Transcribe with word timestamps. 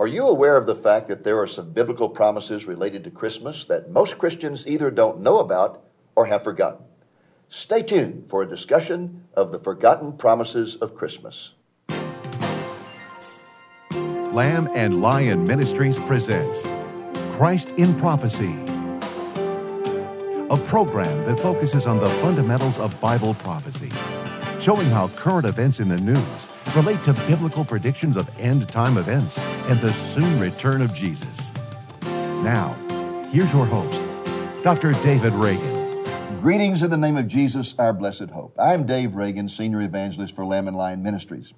Are 0.00 0.06
you 0.06 0.26
aware 0.28 0.56
of 0.56 0.64
the 0.64 0.74
fact 0.74 1.08
that 1.08 1.24
there 1.24 1.38
are 1.38 1.46
some 1.46 1.72
biblical 1.72 2.08
promises 2.08 2.64
related 2.64 3.04
to 3.04 3.10
Christmas 3.10 3.66
that 3.66 3.90
most 3.90 4.16
Christians 4.16 4.66
either 4.66 4.90
don't 4.90 5.20
know 5.20 5.40
about 5.40 5.84
or 6.16 6.24
have 6.24 6.42
forgotten? 6.42 6.86
Stay 7.50 7.82
tuned 7.82 8.24
for 8.26 8.42
a 8.42 8.48
discussion 8.48 9.24
of 9.34 9.52
the 9.52 9.58
forgotten 9.58 10.14
promises 10.14 10.76
of 10.76 10.94
Christmas. 10.94 11.52
Lamb 13.90 14.70
and 14.74 15.02
Lion 15.02 15.46
Ministries 15.46 15.98
presents 15.98 16.62
Christ 17.36 17.68
in 17.72 17.94
Prophecy, 17.94 18.56
a 20.48 20.56
program 20.64 21.26
that 21.26 21.38
focuses 21.40 21.86
on 21.86 22.00
the 22.00 22.08
fundamentals 22.22 22.78
of 22.78 22.98
Bible 23.02 23.34
prophecy, 23.34 23.92
showing 24.60 24.86
how 24.86 25.08
current 25.08 25.44
events 25.44 25.78
in 25.78 25.90
the 25.90 25.98
news 25.98 26.49
relate 26.76 27.02
to 27.04 27.12
biblical 27.26 27.64
predictions 27.64 28.16
of 28.16 28.28
end 28.38 28.68
time 28.68 28.96
events 28.96 29.38
and 29.68 29.78
the 29.80 29.92
soon 29.92 30.38
return 30.38 30.82
of 30.82 30.94
Jesus. 30.94 31.50
Now, 32.02 32.74
here's 33.32 33.52
your 33.52 33.66
host, 33.66 34.02
Dr. 34.62 34.92
David 35.02 35.32
Reagan. 35.32 36.40
Greetings 36.40 36.82
in 36.82 36.90
the 36.90 36.96
name 36.96 37.16
of 37.16 37.26
Jesus, 37.26 37.74
our 37.78 37.92
blessed 37.92 38.30
hope. 38.30 38.54
I'm 38.58 38.86
Dave 38.86 39.14
Reagan, 39.14 39.48
Senior 39.48 39.82
Evangelist 39.82 40.34
for 40.34 40.44
Lamb 40.44 40.68
and 40.68 40.76
Lion 40.76 41.02
Ministries. 41.02 41.52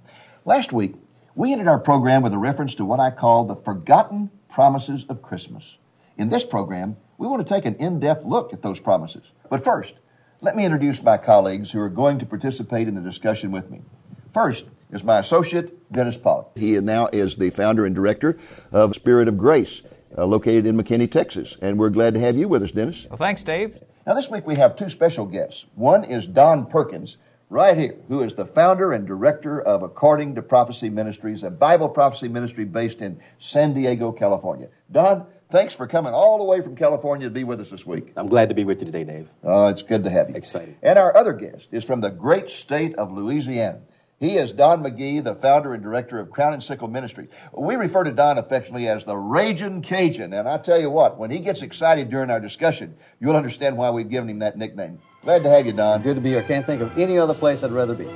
Last 0.44 0.72
week, 0.72 0.94
we 1.34 1.52
ended 1.52 1.68
our 1.68 1.78
program 1.78 2.22
with 2.22 2.32
a 2.32 2.38
reference 2.38 2.74
to 2.76 2.84
what 2.84 2.98
I 2.98 3.10
call 3.10 3.44
the 3.44 3.56
forgotten 3.56 4.30
promises 4.48 5.04
of 5.08 5.22
Christmas. 5.22 5.78
In 6.16 6.30
this 6.30 6.44
program, 6.44 6.96
we 7.18 7.28
want 7.28 7.46
to 7.46 7.54
take 7.54 7.64
an 7.64 7.74
in 7.76 8.00
depth 8.00 8.24
look 8.24 8.52
at 8.52 8.62
those 8.62 8.80
promises. 8.80 9.32
But 9.50 9.62
first, 9.62 9.94
let 10.40 10.56
me 10.56 10.64
introduce 10.64 11.02
my 11.02 11.16
colleagues 11.18 11.70
who 11.70 11.80
are 11.80 11.88
going 11.88 12.18
to 12.18 12.26
participate 12.26 12.88
in 12.88 12.94
the 12.94 13.00
discussion 13.00 13.52
with 13.52 13.70
me. 13.70 13.82
First 14.34 14.64
is 14.92 15.02
my 15.02 15.18
associate, 15.18 15.90
Dennis 15.90 16.16
Pollock. 16.16 16.50
He 16.56 16.78
now 16.78 17.08
is 17.12 17.36
the 17.36 17.50
founder 17.50 17.86
and 17.86 17.94
director 17.94 18.38
of 18.70 18.94
Spirit 18.94 19.26
of 19.26 19.36
Grace, 19.38 19.82
uh, 20.16 20.26
located 20.26 20.66
in 20.66 20.76
McKinney, 20.76 21.10
Texas. 21.10 21.56
And 21.60 21.78
we're 21.78 21.90
glad 21.90 22.14
to 22.14 22.20
have 22.20 22.36
you 22.36 22.46
with 22.46 22.62
us, 22.62 22.70
Dennis. 22.70 23.06
Well, 23.08 23.16
thanks, 23.16 23.42
Dave. 23.42 23.80
Now, 24.06 24.14
this 24.14 24.30
week 24.30 24.46
we 24.46 24.56
have 24.56 24.76
two 24.76 24.90
special 24.90 25.24
guests. 25.24 25.66
One 25.74 26.04
is 26.04 26.26
Don 26.26 26.66
Perkins, 26.66 27.16
right 27.48 27.76
here, 27.76 27.96
who 28.08 28.22
is 28.22 28.34
the 28.34 28.46
founder 28.46 28.92
and 28.92 29.06
director 29.06 29.60
of 29.60 29.82
According 29.82 30.34
to 30.34 30.42
Prophecy 30.42 30.90
Ministries, 30.90 31.42
a 31.42 31.50
Bible 31.50 31.88
prophecy 31.88 32.28
ministry 32.28 32.64
based 32.64 33.00
in 33.00 33.20
San 33.38 33.74
Diego, 33.74 34.10
California. 34.10 34.68
Don, 34.90 35.26
thanks 35.50 35.74
for 35.74 35.86
coming 35.86 36.12
all 36.12 36.38
the 36.38 36.44
way 36.44 36.60
from 36.60 36.74
California 36.74 37.28
to 37.28 37.32
be 37.32 37.44
with 37.44 37.60
us 37.60 37.70
this 37.70 37.86
week. 37.86 38.12
I'm 38.16 38.26
glad 38.26 38.48
to 38.48 38.54
be 38.54 38.64
with 38.64 38.80
you 38.80 38.86
today, 38.86 39.04
Dave. 39.04 39.28
Oh, 39.44 39.68
it's 39.68 39.82
good 39.82 40.04
to 40.04 40.10
have 40.10 40.30
you. 40.30 40.36
Excited. 40.36 40.76
And 40.82 40.98
our 40.98 41.16
other 41.16 41.32
guest 41.32 41.68
is 41.72 41.84
from 41.84 42.00
the 42.00 42.10
great 42.10 42.50
state 42.50 42.94
of 42.96 43.12
Louisiana. 43.12 43.80
He 44.22 44.36
is 44.36 44.52
Don 44.52 44.84
McGee, 44.84 45.24
the 45.24 45.34
founder 45.34 45.74
and 45.74 45.82
director 45.82 46.20
of 46.20 46.30
Crown 46.30 46.52
and 46.52 46.62
Sickle 46.62 46.86
Ministry. 46.86 47.26
We 47.52 47.74
refer 47.74 48.04
to 48.04 48.12
Don 48.12 48.38
affectionately 48.38 48.86
as 48.86 49.04
the 49.04 49.16
Raging 49.16 49.82
Cajun. 49.82 50.32
And 50.32 50.48
I 50.48 50.58
tell 50.58 50.80
you 50.80 50.90
what, 50.90 51.18
when 51.18 51.32
he 51.32 51.40
gets 51.40 51.62
excited 51.62 52.08
during 52.08 52.30
our 52.30 52.38
discussion, 52.38 52.94
you'll 53.18 53.34
understand 53.34 53.76
why 53.76 53.90
we've 53.90 54.08
given 54.08 54.30
him 54.30 54.38
that 54.38 54.56
nickname. 54.56 55.00
Glad 55.24 55.42
to 55.42 55.50
have 55.50 55.66
you, 55.66 55.72
Don. 55.72 56.02
Good 56.02 56.14
to 56.14 56.20
be 56.20 56.30
here. 56.30 56.44
Can't 56.44 56.64
think 56.64 56.82
of 56.82 56.96
any 56.96 57.18
other 57.18 57.34
place 57.34 57.64
I'd 57.64 57.72
rather 57.72 57.96
be. 57.96 58.06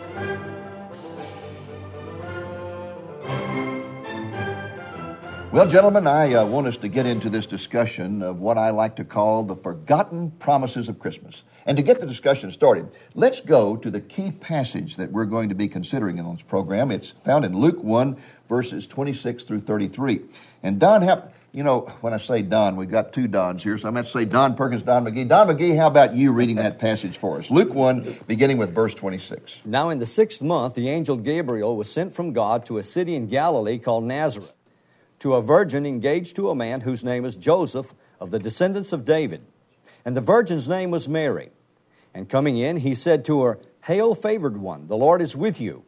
Well, 5.57 5.67
gentlemen, 5.67 6.07
I 6.07 6.35
uh, 6.35 6.45
want 6.45 6.67
us 6.67 6.77
to 6.77 6.89
get 6.89 7.07
into 7.07 7.31
this 7.31 7.47
discussion 7.47 8.21
of 8.21 8.41
what 8.41 8.59
I 8.59 8.69
like 8.69 8.97
to 8.97 9.05
call 9.05 9.43
the 9.43 9.57
forgotten 9.57 10.33
promises 10.33 10.91
of 10.91 10.99
Christmas. 10.99 11.45
And 11.65 11.79
to 11.79 11.83
get 11.83 11.99
the 11.99 12.07
discussion 12.07 12.51
started, 12.51 12.91
let's 13.15 13.41
go 13.41 13.75
to 13.75 13.91
the 13.91 14.03
key 14.03 14.33
passage 14.33 14.97
that 14.97 15.13
we're 15.13 15.25
going 15.25 15.49
to 15.49 15.55
be 15.55 15.67
considering 15.67 16.19
in 16.19 16.31
this 16.31 16.43
program. 16.43 16.91
It's 16.91 17.13
found 17.25 17.47
in 17.47 17.57
Luke 17.57 17.83
1, 17.83 18.19
verses 18.51 18.87
26 18.87 19.45
through 19.45 19.61
33. 19.61 20.21
And 20.63 20.79
Don, 20.79 21.01
have, 21.01 21.33
you 21.53 21.63
know, 21.63 21.91
when 22.03 22.13
I 22.13 22.19
say 22.19 22.43
Don, 22.43 22.77
we've 22.77 22.91
got 22.91 23.15
two 23.15 23.27
Dons 23.27 23.63
here, 23.63 23.79
so 23.79 23.89
I'm 23.89 23.95
going 23.95 24.05
to 24.05 24.11
say 24.11 24.27
Don 24.27 24.57
Perkins, 24.57 24.83
Don 24.83 25.07
McGee. 25.07 25.27
Don 25.27 25.49
McGee, 25.49 25.75
how 25.75 25.87
about 25.87 26.15
you 26.15 26.33
reading 26.33 26.57
that 26.57 26.79
passage 26.79 27.17
for 27.17 27.39
us? 27.39 27.51
Luke 27.51 27.73
1, 27.73 28.19
beginning 28.27 28.59
with 28.59 28.75
verse 28.75 28.95
26. 28.95 29.63
Now, 29.65 29.89
in 29.89 30.01
the 30.01 30.07
sixth 30.07 30.43
month, 30.43 30.75
the 30.75 30.91
angel 30.91 31.17
Gabriel 31.17 31.79
was 31.79 31.91
sent 31.91 32.13
from 32.15 32.35
God 32.35 32.67
to 32.67 32.77
a 32.77 32.83
city 32.83 33.15
in 33.15 33.27
Galilee 33.29 33.79
called 33.79 34.05
Nazareth 34.05 34.53
to 35.21 35.35
a 35.35 35.43
virgin 35.43 35.87
engaged 35.87 36.37
to 36.37 36.51
a 36.51 36.55
man 36.55 36.83
whose 36.83 37.05
name 37.05 37.25
is 37.25 37.37
Joseph 37.37 37.95
of 38.21 38.31
the 38.31 38.39
descendants 38.39 38.93
of 38.93 39.05
David. 39.05 39.45
And 40.05 40.17
the 40.17 40.21
virgin's 40.21 40.69
name 40.69 40.91
was 40.91 41.09
Mary. 41.09 41.51
And 42.15 42.29
coming 42.29 42.57
in, 42.57 42.79
he 42.79 42.95
said 42.95 43.25
to 43.27 43.43
her, 43.43 43.59
Hail, 43.85 44.15
favored 44.15 44.57
one, 44.57 44.87
the 44.87 44.97
Lord 44.97 45.21
is 45.21 45.37
with 45.37 45.61
you. 45.61 45.85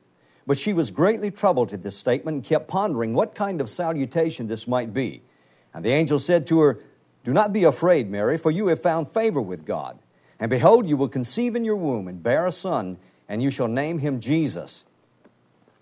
But 0.46 0.58
she 0.58 0.72
was 0.72 0.90
greatly 0.90 1.30
troubled 1.30 1.72
at 1.72 1.82
this 1.82 1.96
statement 1.96 2.34
and 2.36 2.44
kept 2.44 2.68
pondering 2.68 3.12
what 3.12 3.34
kind 3.34 3.60
of 3.60 3.68
salutation 3.68 4.46
this 4.46 4.66
might 4.66 4.94
be. 4.94 5.22
And 5.74 5.84
the 5.84 5.92
angel 5.92 6.18
said 6.18 6.46
to 6.46 6.60
her, 6.60 6.80
Do 7.24 7.32
not 7.32 7.52
be 7.52 7.64
afraid, 7.64 8.10
Mary, 8.10 8.38
for 8.38 8.50
you 8.50 8.68
have 8.68 8.82
found 8.82 9.08
favor 9.08 9.40
with 9.40 9.66
God. 9.66 9.98
And 10.40 10.50
behold, 10.50 10.88
you 10.88 10.96
will 10.96 11.08
conceive 11.08 11.54
in 11.54 11.64
your 11.64 11.76
womb 11.76 12.08
and 12.08 12.22
bear 12.22 12.46
a 12.46 12.52
son, 12.52 12.98
and 13.28 13.42
you 13.42 13.50
shall 13.50 13.68
name 13.68 13.98
him 13.98 14.20
Jesus. 14.20 14.84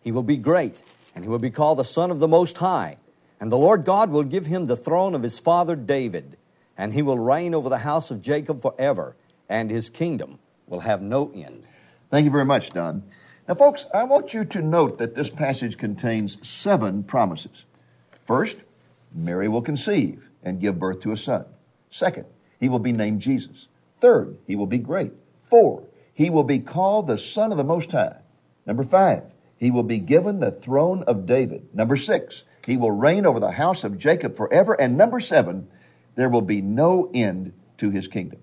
He 0.02 0.10
will 0.10 0.22
be 0.22 0.36
great, 0.36 0.82
and 1.14 1.24
he 1.24 1.28
will 1.28 1.38
be 1.38 1.50
called 1.50 1.78
the 1.78 1.84
Son 1.84 2.10
of 2.10 2.18
the 2.18 2.28
Most 2.28 2.58
High. 2.58 2.96
And 3.40 3.52
the 3.52 3.58
Lord 3.58 3.84
God 3.84 4.10
will 4.10 4.22
give 4.22 4.46
him 4.46 4.66
the 4.66 4.76
throne 4.76 5.14
of 5.14 5.22
his 5.22 5.38
father 5.38 5.76
David, 5.76 6.36
and 6.76 6.94
he 6.94 7.02
will 7.02 7.18
reign 7.18 7.54
over 7.54 7.68
the 7.68 7.78
house 7.78 8.10
of 8.10 8.22
Jacob 8.22 8.62
forever, 8.62 9.16
and 9.48 9.70
his 9.70 9.90
kingdom 9.90 10.38
will 10.66 10.80
have 10.80 11.02
no 11.02 11.30
end. 11.34 11.64
Thank 12.10 12.24
you 12.24 12.30
very 12.30 12.44
much, 12.44 12.70
Don. 12.70 13.02
Now, 13.48 13.54
folks, 13.54 13.86
I 13.94 14.04
want 14.04 14.34
you 14.34 14.44
to 14.44 14.62
note 14.62 14.98
that 14.98 15.14
this 15.14 15.30
passage 15.30 15.76
contains 15.78 16.38
seven 16.46 17.02
promises. 17.04 17.64
First, 18.24 18.58
Mary 19.14 19.48
will 19.48 19.62
conceive 19.62 20.28
and 20.42 20.60
give 20.60 20.78
birth 20.78 21.00
to 21.00 21.12
a 21.12 21.16
son. 21.16 21.44
Second, 21.90 22.26
he 22.58 22.68
will 22.68 22.78
be 22.78 22.92
named 22.92 23.20
Jesus. 23.20 23.68
Third, 24.00 24.36
he 24.46 24.56
will 24.56 24.66
be 24.66 24.78
great. 24.78 25.12
Four, 25.42 25.84
he 26.12 26.30
will 26.30 26.44
be 26.44 26.58
called 26.58 27.06
the 27.06 27.18
Son 27.18 27.52
of 27.52 27.58
the 27.58 27.64
Most 27.64 27.92
High. 27.92 28.16
Number 28.66 28.84
five, 28.84 29.22
he 29.58 29.70
will 29.70 29.82
be 29.82 29.98
given 29.98 30.40
the 30.40 30.50
throne 30.50 31.02
of 31.04 31.26
David. 31.26 31.68
Number 31.74 31.96
six, 31.96 32.44
he 32.66 32.76
will 32.76 32.90
reign 32.90 33.24
over 33.24 33.38
the 33.38 33.52
house 33.52 33.84
of 33.84 33.96
Jacob 33.96 34.36
forever. 34.36 34.74
And 34.74 34.98
number 34.98 35.20
seven, 35.20 35.68
there 36.16 36.28
will 36.28 36.42
be 36.42 36.60
no 36.60 37.10
end 37.14 37.52
to 37.78 37.90
his 37.90 38.08
kingdom. 38.08 38.40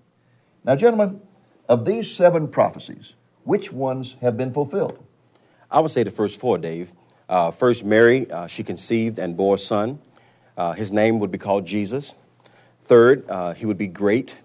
Now, 0.63 0.75
gentlemen, 0.77 1.21
of 1.67 1.85
these 1.85 2.09
seven 2.09 2.47
prophecies, 2.47 3.15
which 3.43 3.71
ones 3.73 4.15
have 4.21 4.37
been 4.37 4.53
fulfilled? 4.53 5.03
I 5.69 5.81
would 5.81 5.91
say 5.91 6.03
the 6.03 6.11
first 6.11 6.39
four, 6.39 6.57
Dave. 6.57 6.91
Uh, 7.27 7.51
first, 7.51 7.83
Mary, 7.83 8.29
uh, 8.31 8.47
she 8.47 8.63
conceived 8.63 9.19
and 9.19 9.35
bore 9.35 9.55
a 9.55 9.57
son. 9.57 9.99
Uh, 10.55 10.73
his 10.73 10.91
name 10.91 11.19
would 11.19 11.31
be 11.31 11.37
called 11.37 11.65
Jesus. 11.65 12.13
Third, 12.85 13.29
uh, 13.29 13.53
he 13.53 13.65
would 13.65 13.77
be 13.77 13.87
great. 13.87 14.35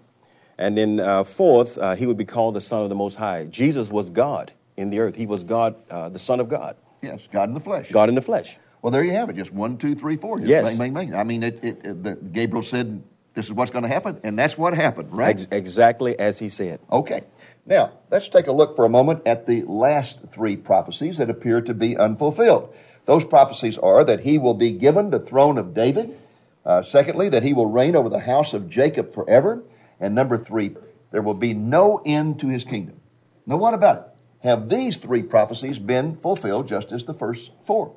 And 0.57 0.77
then 0.77 0.99
uh, 0.99 1.23
fourth, 1.23 1.77
uh, 1.77 1.95
he 1.95 2.05
would 2.05 2.17
be 2.17 2.25
called 2.25 2.55
the 2.55 2.61
Son 2.61 2.83
of 2.83 2.89
the 2.89 2.95
Most 2.95 3.15
High. 3.15 3.45
Jesus 3.45 3.89
was 3.89 4.09
God 4.09 4.51
in 4.75 4.89
the 4.89 4.99
earth. 4.99 5.15
He 5.15 5.25
was 5.25 5.43
God, 5.43 5.75
the 5.87 6.19
Son 6.19 6.41
of 6.41 6.49
God. 6.49 6.75
Yes, 7.01 7.29
God 7.31 7.47
in 7.47 7.53
the 7.53 7.61
flesh. 7.61 7.91
God 7.91 8.09
in 8.09 8.15
the 8.15 8.21
flesh. 8.21 8.57
Well, 8.81 8.91
there 8.91 9.03
you 9.03 9.11
have 9.11 9.29
it. 9.29 9.35
Just 9.35 9.53
one, 9.53 9.77
two, 9.77 9.95
three, 9.95 10.15
four. 10.15 10.37
Just 10.37 10.49
yes. 10.49 10.63
Bang, 10.63 10.77
bang, 10.77 10.93
bang. 10.93 11.15
I 11.15 11.23
mean, 11.23 11.43
it, 11.43 11.63
it, 11.63 11.85
it 11.85 12.03
the, 12.03 12.15
Gabriel 12.15 12.63
said 12.63 13.03
this 13.33 13.45
is 13.45 13.53
what's 13.53 13.71
going 13.71 13.83
to 13.83 13.89
happen, 13.89 14.19
and 14.23 14.37
that's 14.37 14.57
what 14.57 14.73
happened, 14.73 15.11
right? 15.11 15.35
Ex- 15.35 15.47
exactly 15.51 16.17
as 16.17 16.39
he 16.39 16.49
said. 16.49 16.79
Okay. 16.91 17.21
Now, 17.65 17.91
let's 18.09 18.29
take 18.29 18.47
a 18.47 18.51
look 18.51 18.75
for 18.75 18.85
a 18.85 18.89
moment 18.89 19.21
at 19.25 19.45
the 19.45 19.63
last 19.63 20.19
three 20.31 20.55
prophecies 20.55 21.17
that 21.17 21.29
appear 21.29 21.61
to 21.61 21.73
be 21.73 21.95
unfulfilled. 21.97 22.73
Those 23.05 23.25
prophecies 23.25 23.77
are 23.77 24.03
that 24.03 24.21
he 24.21 24.37
will 24.37 24.53
be 24.53 24.71
given 24.71 25.09
the 25.09 25.19
throne 25.19 25.57
of 25.57 25.73
David. 25.73 26.17
Uh, 26.65 26.81
secondly, 26.81 27.29
that 27.29 27.43
he 27.43 27.53
will 27.53 27.65
reign 27.67 27.95
over 27.95 28.09
the 28.09 28.19
house 28.19 28.53
of 28.53 28.69
Jacob 28.69 29.13
forever. 29.13 29.63
And 29.99 30.15
number 30.15 30.37
three, 30.37 30.75
there 31.11 31.21
will 31.21 31.33
be 31.33 31.53
no 31.53 32.01
end 32.05 32.39
to 32.41 32.47
his 32.47 32.63
kingdom. 32.63 32.99
Now, 33.45 33.57
what 33.57 33.73
about 33.73 33.97
it? 33.97 34.03
Have 34.47 34.69
these 34.69 34.97
three 34.97 35.23
prophecies 35.23 35.79
been 35.79 36.15
fulfilled 36.15 36.67
just 36.67 36.91
as 36.91 37.03
the 37.03 37.13
first 37.13 37.51
four? 37.65 37.95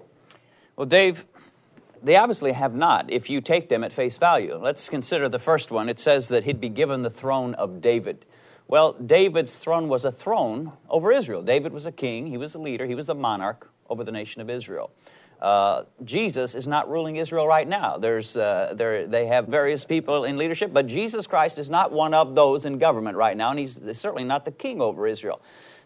Well, 0.77 0.87
Dave, 0.87 1.27
they 2.03 2.17
obviously 2.17 2.53
have 2.53 2.75
not 2.75 3.13
if 3.13 3.31
you 3.31 3.41
take 3.41 3.69
them 3.69 3.85
at 3.85 3.93
face 3.93 4.17
value. 4.17 4.57
Let's 4.57 4.89
consider 4.89 5.29
the 5.29 5.39
first 5.39 5.71
one. 5.71 5.89
It 5.89 6.01
says 6.01 6.29
that 6.29 6.45
he'd 6.45 6.61
be 6.61 6.69
given 6.69 7.03
the 7.03 7.11
throne 7.11 7.55
of 7.55 7.81
David. 7.81 8.25
Well, 8.69 8.95
David's 8.95 9.57
throne 9.57 9.89
was 9.89 10.05
a 10.05 10.13
throne 10.13 10.73
over 10.89 11.13
Israel. 11.13 11.43
David 11.43 11.73
was 11.73 11.85
a 11.85 11.93
king, 11.93 12.27
he 12.27 12.39
was 12.39 12.55
a 12.55 12.59
leader, 12.59 12.87
he 12.87 12.95
was 12.95 13.07
the 13.07 13.15
monarch 13.15 13.71
over 13.91 14.03
the 14.03 14.13
nation 14.13 14.41
of 14.41 14.49
Israel. 14.49 14.91
Uh, 15.43 15.85
Jesus 16.05 16.55
is 16.55 16.69
not 16.69 16.89
ruling 16.89 17.17
Israel 17.17 17.49
right 17.49 17.67
now. 17.67 17.99
There's, 17.99 18.37
uh, 18.37 18.75
there, 18.77 19.09
they 19.09 19.27
have 19.27 19.49
various 19.49 19.85
people 19.85 20.25
in 20.25 20.39
leadership, 20.39 20.73
but 20.73 20.87
Jesus 20.87 21.27
Christ 21.27 21.59
is 21.59 21.69
not 21.69 21.91
one 21.91 22.15
of 22.15 22.37
those 22.37 22.65
in 22.65 22.79
government 22.79 23.17
right 23.17 23.37
now, 23.37 23.51
and 23.51 23.59
he's 23.59 23.79
certainly 23.99 24.25
not 24.25 24.45
the 24.45 24.53
king 24.53 24.81
over 24.81 25.07
Israel. 25.07 25.43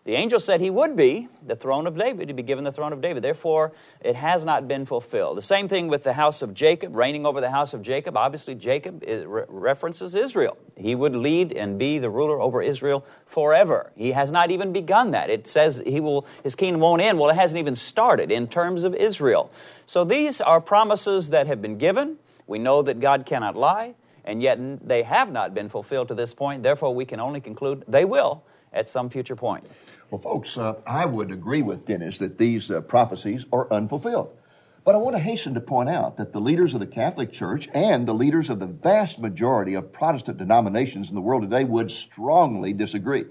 The 0.06 0.14
angel 0.14 0.38
said 0.38 0.61
he 0.61 0.70
would 0.70 0.94
be 0.94 1.26
the 1.44 1.56
throne 1.56 1.85
of 1.88 1.99
David, 1.99 2.29
he'd 2.29 2.37
be 2.37 2.44
given 2.44 2.62
the 2.62 2.70
throne 2.70 2.93
of 2.93 3.00
David. 3.00 3.25
Therefore, 3.25 3.73
it 4.00 4.14
has 4.14 4.44
not 4.44 4.69
been 4.69 4.87
fulfilled. 4.87 5.37
The 5.37 5.43
same 5.43 5.67
thing 5.67 5.88
with 5.88 6.05
the 6.05 6.12
house 6.12 6.43
of 6.43 6.55
Jacob, 6.55 6.94
reigning 6.94 7.26
over 7.26 7.41
the 7.41 7.50
house 7.50 7.75
of 7.75 7.82
Jacob. 7.82 8.17
Obviously, 8.17 8.55
Jacob 8.55 9.03
re- 9.03 9.43
references 9.49 10.14
Israel. 10.14 10.58
He 10.76 10.94
would 10.94 11.17
lead 11.17 11.53
and 11.53 11.76
be 11.76 11.99
the 11.99 12.08
ruler 12.08 12.41
over 12.41 12.62
Israel 12.62 13.05
forever. 13.26 13.91
He 13.97 14.12
has 14.12 14.31
not 14.31 14.53
even 14.53 14.73
begun 14.73 15.11
that. 15.11 15.29
It 15.29 15.49
says 15.49 15.82
he 15.85 15.99
will, 15.99 16.25
his 16.44 16.55
kingdom 16.55 16.81
won't 16.81 17.03
end. 17.03 17.19
Well, 17.19 17.31
it 17.31 17.37
hasn't 17.37 17.58
even 17.58 17.75
started 17.75 18.31
in 18.31 18.47
terms 18.47 18.85
of 18.85 18.94
Israel. 18.94 19.50
So 19.87 20.05
these 20.05 20.41
are 20.41 20.61
promises 20.61 21.31
that 21.31 21.49
have 21.49 21.61
been 21.61 21.79
given. 21.79 22.19
We 22.47 22.61
know 22.61 22.81
that 22.82 23.00
God 23.00 23.26
cannot 23.26 23.56
lie, 23.56 23.97
and 24.25 24.41
yet 24.41 24.87
they 24.87 25.03
have 25.03 25.32
not 25.32 25.53
been 25.53 25.69
fulfilled 25.69 26.06
to 26.08 26.14
this 26.14 26.32
point. 26.32 26.62
Therefore, 26.62 26.94
we 26.94 27.05
can 27.05 27.19
only 27.19 27.41
conclude 27.41 27.82
they 27.88 28.05
will 28.05 28.44
at 28.76 28.88
some 28.88 29.11
future 29.11 29.34
point. 29.34 29.67
Well, 30.11 30.20
folks, 30.20 30.56
uh, 30.56 30.75
I 30.87 31.06
would 31.06 31.32
agree 31.32 31.62
with 31.62 31.87
Dennis 31.87 32.19
that 32.19 32.38
these 32.38 32.70
uh, 32.70 32.82
prophecies 32.82 33.46
are 33.52 33.73
unfulfilled. 33.73 34.37
But 34.84 34.94
I 34.94 34.99
want 34.99 35.17
to 35.17 35.23
hasten 35.23 35.55
to 35.55 35.61
point 35.61 35.88
out 35.88 36.17
that 36.19 36.32
the 36.32 36.40
leaders 36.40 36.73
of 36.73 36.78
the 36.78 36.87
Catholic 36.87 37.32
Church 37.32 37.69
and 37.75 38.06
the 38.06 38.14
leaders 38.14 38.50
of 38.50 38.61
the 38.61 38.69
vast 38.69 39.19
majority 39.19 39.75
of 39.75 39.93
Protestant 39.93 40.38
denominations 40.38 41.08
in 41.08 41.17
the 41.17 41.20
world 41.20 41.43
today 41.43 41.64
would 41.64 41.90
strongly 41.90 42.73
disagree. 42.73 43.25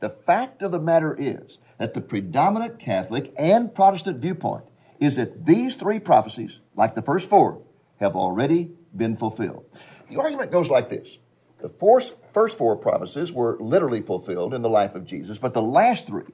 The 0.00 0.08
fact 0.08 0.62
of 0.62 0.72
the 0.72 0.80
matter 0.80 1.14
is 1.18 1.58
that 1.76 1.92
the 1.92 2.00
predominant 2.00 2.78
Catholic 2.78 3.34
and 3.36 3.74
Protestant 3.74 4.20
viewpoint 4.20 4.64
is 4.98 5.16
that 5.16 5.44
these 5.44 5.76
three 5.76 5.98
prophecies, 5.98 6.60
like 6.74 6.94
the 6.94 7.02
first 7.02 7.28
four, 7.28 7.60
have 8.00 8.16
already 8.16 8.70
been 8.96 9.16
fulfilled. 9.16 9.64
The 10.08 10.20
argument 10.20 10.52
goes 10.52 10.70
like 10.70 10.88
this 10.88 11.18
the 11.64 12.12
first 12.34 12.58
four 12.58 12.76
promises 12.76 13.32
were 13.32 13.56
literally 13.58 14.02
fulfilled 14.02 14.52
in 14.52 14.60
the 14.60 14.68
life 14.68 14.94
of 14.94 15.06
Jesus, 15.06 15.38
but 15.38 15.54
the 15.54 15.62
last 15.62 16.06
three 16.06 16.26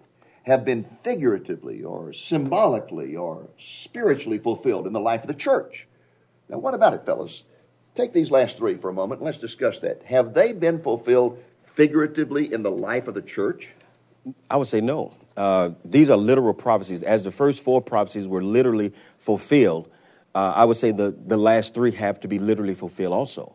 have 0.42 0.64
been 0.64 0.82
figuratively 1.04 1.84
or 1.84 2.12
symbolically 2.12 3.14
or 3.14 3.48
spiritually 3.56 4.38
fulfilled 4.38 4.88
in 4.88 4.92
the 4.92 4.98
life 4.98 5.20
of 5.20 5.28
the 5.28 5.34
church. 5.34 5.86
Now, 6.48 6.58
what 6.58 6.74
about 6.74 6.94
it, 6.94 7.06
fellas? 7.06 7.44
Take 7.94 8.12
these 8.12 8.32
last 8.32 8.58
three 8.58 8.74
for 8.74 8.90
a 8.90 8.92
moment 8.92 9.20
and 9.20 9.26
let's 9.26 9.38
discuss 9.38 9.78
that. 9.80 10.02
Have 10.02 10.34
they 10.34 10.52
been 10.52 10.82
fulfilled 10.82 11.40
figuratively 11.60 12.52
in 12.52 12.64
the 12.64 12.70
life 12.72 13.06
of 13.06 13.14
the 13.14 13.22
church? 13.22 13.72
I 14.50 14.56
would 14.56 14.66
say 14.66 14.80
no. 14.80 15.14
Uh, 15.36 15.70
these 15.84 16.10
are 16.10 16.16
literal 16.16 16.54
prophecies. 16.54 17.04
As 17.04 17.22
the 17.22 17.30
first 17.30 17.62
four 17.62 17.80
prophecies 17.80 18.26
were 18.26 18.42
literally 18.42 18.92
fulfilled, 19.18 19.88
uh, 20.34 20.54
I 20.56 20.64
would 20.64 20.76
say 20.76 20.90
the, 20.90 21.14
the 21.24 21.36
last 21.36 21.72
three 21.72 21.92
have 21.92 22.18
to 22.20 22.26
be 22.26 22.40
literally 22.40 22.74
fulfilled 22.74 23.12
also. 23.12 23.54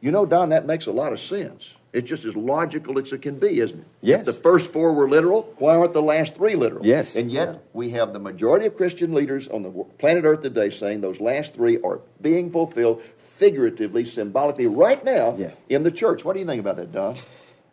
You 0.00 0.10
know, 0.10 0.24
Don, 0.26 0.50
that 0.50 0.66
makes 0.66 0.86
a 0.86 0.92
lot 0.92 1.12
of 1.12 1.20
sense. 1.20 1.74
It's 1.92 2.08
just 2.08 2.24
as 2.24 2.36
logical 2.36 2.98
as 2.98 3.12
it 3.12 3.22
can 3.22 3.38
be, 3.38 3.60
isn't 3.60 3.80
it? 3.80 3.86
Yes. 4.02 4.20
If 4.20 4.26
the 4.26 4.32
first 4.34 4.72
four 4.72 4.92
were 4.92 5.08
literal, 5.08 5.54
why 5.58 5.74
aren't 5.74 5.94
the 5.94 6.02
last 6.02 6.36
three 6.36 6.54
literal? 6.54 6.84
Yes. 6.84 7.16
And 7.16 7.32
yet, 7.32 7.48
yeah. 7.48 7.58
we 7.72 7.90
have 7.90 8.12
the 8.12 8.18
majority 8.18 8.66
of 8.66 8.76
Christian 8.76 9.14
leaders 9.14 9.48
on 9.48 9.62
the 9.62 9.70
planet 9.98 10.24
Earth 10.24 10.42
today 10.42 10.68
saying 10.70 11.00
those 11.00 11.18
last 11.18 11.54
three 11.54 11.80
are 11.80 12.00
being 12.20 12.50
fulfilled 12.50 13.02
figuratively, 13.02 14.04
symbolically, 14.04 14.66
right 14.66 15.02
now 15.02 15.34
yeah. 15.38 15.52
in 15.70 15.82
the 15.82 15.90
church. 15.90 16.24
What 16.24 16.34
do 16.34 16.40
you 16.40 16.46
think 16.46 16.60
about 16.60 16.76
that, 16.76 16.92
Don? 16.92 17.16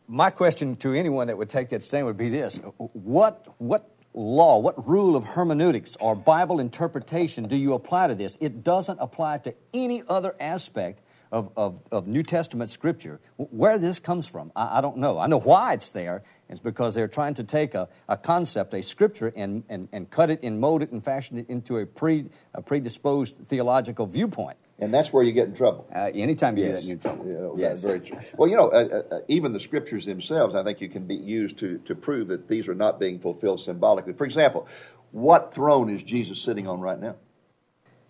My 0.08 0.30
question 0.30 0.76
to 0.78 0.94
anyone 0.94 1.28
that 1.28 1.38
would 1.38 1.50
take 1.50 1.70
that 1.70 1.84
stand 1.84 2.06
would 2.06 2.18
be 2.18 2.30
this 2.30 2.62
What, 2.78 3.54
what 3.58 3.90
law, 4.14 4.60
what 4.60 4.88
rule 4.88 5.18
of 5.18 5.26
hermeneutics 5.26 5.98
or 6.00 6.16
Bible 6.16 6.60
interpretation 6.62 7.48
do 7.48 7.58
you 7.58 7.74
apply 7.74 8.08
to 8.08 8.16
this? 8.16 8.38
It 8.40 8.64
doesn't 8.64 9.00
apply 9.02 9.40
to 9.40 9.54
any 9.74 10.04
other 10.08 10.36
aspect 10.40 11.02
of, 11.32 11.52
of, 11.56 11.82
of 11.92 12.08
New 12.08 12.24
Testament 12.24 12.70
scripture. 12.70 13.20
Where 13.38 13.78
this 13.78 14.00
comes 14.00 14.28
from, 14.28 14.52
I, 14.56 14.80
I, 14.80 14.82
don't 14.82 14.98
know. 14.98 15.20
I 15.20 15.28
know 15.28 15.40
why 15.40 15.74
it's 15.74 15.92
there. 15.92 16.24
It's 16.50 16.60
because 16.60 16.96
they're 16.96 17.08
trying 17.08 17.34
to 17.36 17.44
take 17.44 17.74
a, 17.74 17.90
a 18.08 18.18
concept, 18.18 18.74
a 18.74 18.84
scripture, 18.84 19.34
and, 19.36 19.64
and, 19.70 19.90
and 19.92 20.10
cut 20.10 20.30
it 20.30 20.42
and 20.44 20.60
mold 20.60 20.82
it 20.82 20.92
and 20.92 21.04
fashion 21.04 21.38
it 21.38 21.50
into 21.50 21.78
a, 21.78 21.86
pre, 21.86 22.26
a 22.54 22.62
predisposed 22.62 23.36
theological 23.48 24.06
viewpoint. 24.06 24.58
And 24.78 24.94
that's 24.94 25.14
where 25.14 25.24
you 25.24 25.32
get 25.32 25.48
in 25.48 25.56
trouble. 25.56 25.88
Uh, 25.94 26.12
anytime 26.14 26.58
you 26.58 26.66
yes. 26.66 26.86
get 26.86 26.92
in 26.92 27.00
trouble. 27.00 27.56
Yeah, 27.58 27.70
yes. 27.70 27.82
very 27.82 28.02
true. 28.02 28.20
Well, 28.38 28.50
you 28.50 28.58
know, 28.58 28.70
uh, 28.70 29.04
uh, 29.10 29.20
even 29.30 29.54
the 29.54 29.60
scriptures 29.60 30.06
themselves, 30.06 30.54
I 30.54 30.64
think 30.64 30.82
you 30.82 30.90
can 30.90 31.08
be 31.08 31.16
used 31.16 31.58
to, 31.60 31.78
to 31.80 31.96
prove 31.96 32.28
that 32.28 32.50
these 32.50 32.68
are 32.68 32.76
not 32.76 33.00
being 33.00 33.20
fulfilled 33.20 33.62
symbolically. 33.62 34.14
For 34.14 34.26
example, 34.26 34.68
what 35.12 35.54
throne 35.54 35.90
is 35.90 36.04
Jesus 36.04 36.42
sitting 36.42 36.68
on 36.68 36.82
right 36.82 37.00
now? 37.00 37.16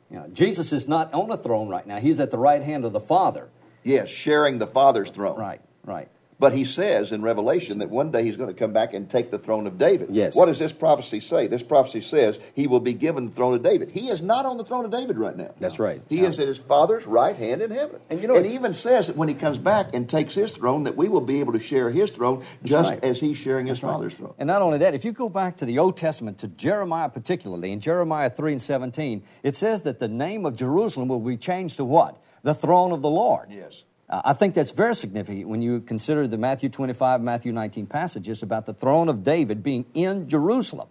You 0.09 0.17
know, 0.17 0.27
Jesus 0.33 0.71
is 0.71 0.87
not 0.87 1.13
on 1.13 1.31
a 1.31 1.37
throne 1.37 1.67
right 1.67 1.85
now. 1.85 1.97
He's 1.97 2.19
at 2.19 2.31
the 2.31 2.37
right 2.37 2.61
hand 2.61 2.85
of 2.85 2.93
the 2.93 2.99
Father. 2.99 3.49
Yes, 3.83 4.09
sharing 4.09 4.59
the 4.59 4.67
Father's 4.67 5.09
throne. 5.09 5.37
Right, 5.37 5.61
right. 5.83 6.09
But 6.37 6.53
he 6.53 6.65
says 6.65 7.11
in 7.13 7.21
Revelation 7.21 7.77
that 7.79 7.89
one 7.89 8.11
day 8.11 8.23
he's 8.23 8.35
going 8.35 8.53
to 8.53 8.59
come 8.59 8.73
back 8.73 8.93
and 8.93 9.09
take 9.09 9.31
the 9.31 9.39
throne 9.39 9.67
of 9.67 9.77
David. 9.77 10.09
Yes. 10.11 10.35
What 10.35 10.47
does 10.47 10.59
this 10.59 10.73
prophecy 10.73 11.21
say? 11.21 11.47
This 11.47 11.63
prophecy 11.63 12.01
says 12.01 12.39
he 12.53 12.67
will 12.67 12.81
be 12.81 12.93
given 12.93 13.27
the 13.27 13.31
throne 13.31 13.53
of 13.53 13.63
David. 13.63 13.91
He 13.91 14.09
is 14.09 14.21
not 14.21 14.45
on 14.45 14.57
the 14.57 14.65
throne 14.65 14.83
of 14.83 14.91
David 14.91 15.17
right 15.17 15.35
now. 15.35 15.53
That's 15.59 15.79
right. 15.79 16.01
He 16.09 16.21
no. 16.21 16.27
is 16.27 16.39
at 16.39 16.47
his 16.47 16.59
father's 16.59 17.05
right 17.05 17.35
hand 17.35 17.61
in 17.61 17.71
heaven. 17.71 18.01
And 18.09 18.21
you 18.21 18.27
know, 18.27 18.35
it 18.35 18.47
even 18.47 18.73
says 18.73 19.07
that 19.07 19.15
when 19.15 19.29
he 19.29 19.33
comes 19.33 19.57
back 19.57 19.93
and 19.93 20.09
takes 20.09 20.33
his 20.33 20.51
throne, 20.51 20.83
that 20.83 20.97
we 20.97 21.07
will 21.07 21.21
be 21.21 21.39
able 21.39 21.53
to 21.53 21.59
share 21.59 21.89
his 21.89 22.11
throne 22.11 22.43
just 22.65 22.91
right. 22.91 23.03
as 23.03 23.19
he's 23.19 23.37
sharing 23.37 23.67
his 23.67 23.79
father's 23.79 24.13
throne. 24.13 24.33
And 24.37 24.47
not 24.47 24.61
only 24.61 24.79
that, 24.79 24.93
if 24.93 25.05
you 25.05 25.13
go 25.13 25.29
back 25.29 25.55
to 25.57 25.65
the 25.65 25.79
Old 25.79 25.95
Testament, 25.95 26.37
to 26.39 26.49
Jeremiah 26.49 27.07
particularly, 27.07 27.71
in 27.71 27.79
Jeremiah 27.79 28.29
3 28.29 28.53
and 28.53 28.61
17, 28.61 29.23
it 29.43 29.55
says 29.55 29.83
that 29.83 29.99
the 29.99 30.09
name 30.09 30.45
of 30.45 30.57
Jerusalem 30.57 31.07
will 31.07 31.21
be 31.21 31.37
changed 31.37 31.77
to 31.77 31.85
what? 31.85 32.21
The 32.43 32.53
throne 32.53 32.91
of 32.91 33.01
the 33.01 33.09
Lord. 33.09 33.49
Yes. 33.49 33.84
Uh, 34.09 34.21
I 34.25 34.33
think 34.33 34.53
that's 34.53 34.71
very 34.71 34.95
significant 34.95 35.47
when 35.47 35.61
you 35.61 35.81
consider 35.81 36.27
the 36.27 36.37
Matthew 36.37 36.69
25, 36.69 37.21
Matthew 37.21 37.51
19 37.51 37.87
passages 37.87 38.43
about 38.43 38.65
the 38.65 38.73
throne 38.73 39.09
of 39.09 39.23
David 39.23 39.63
being 39.63 39.85
in 39.93 40.29
Jerusalem. 40.29 40.87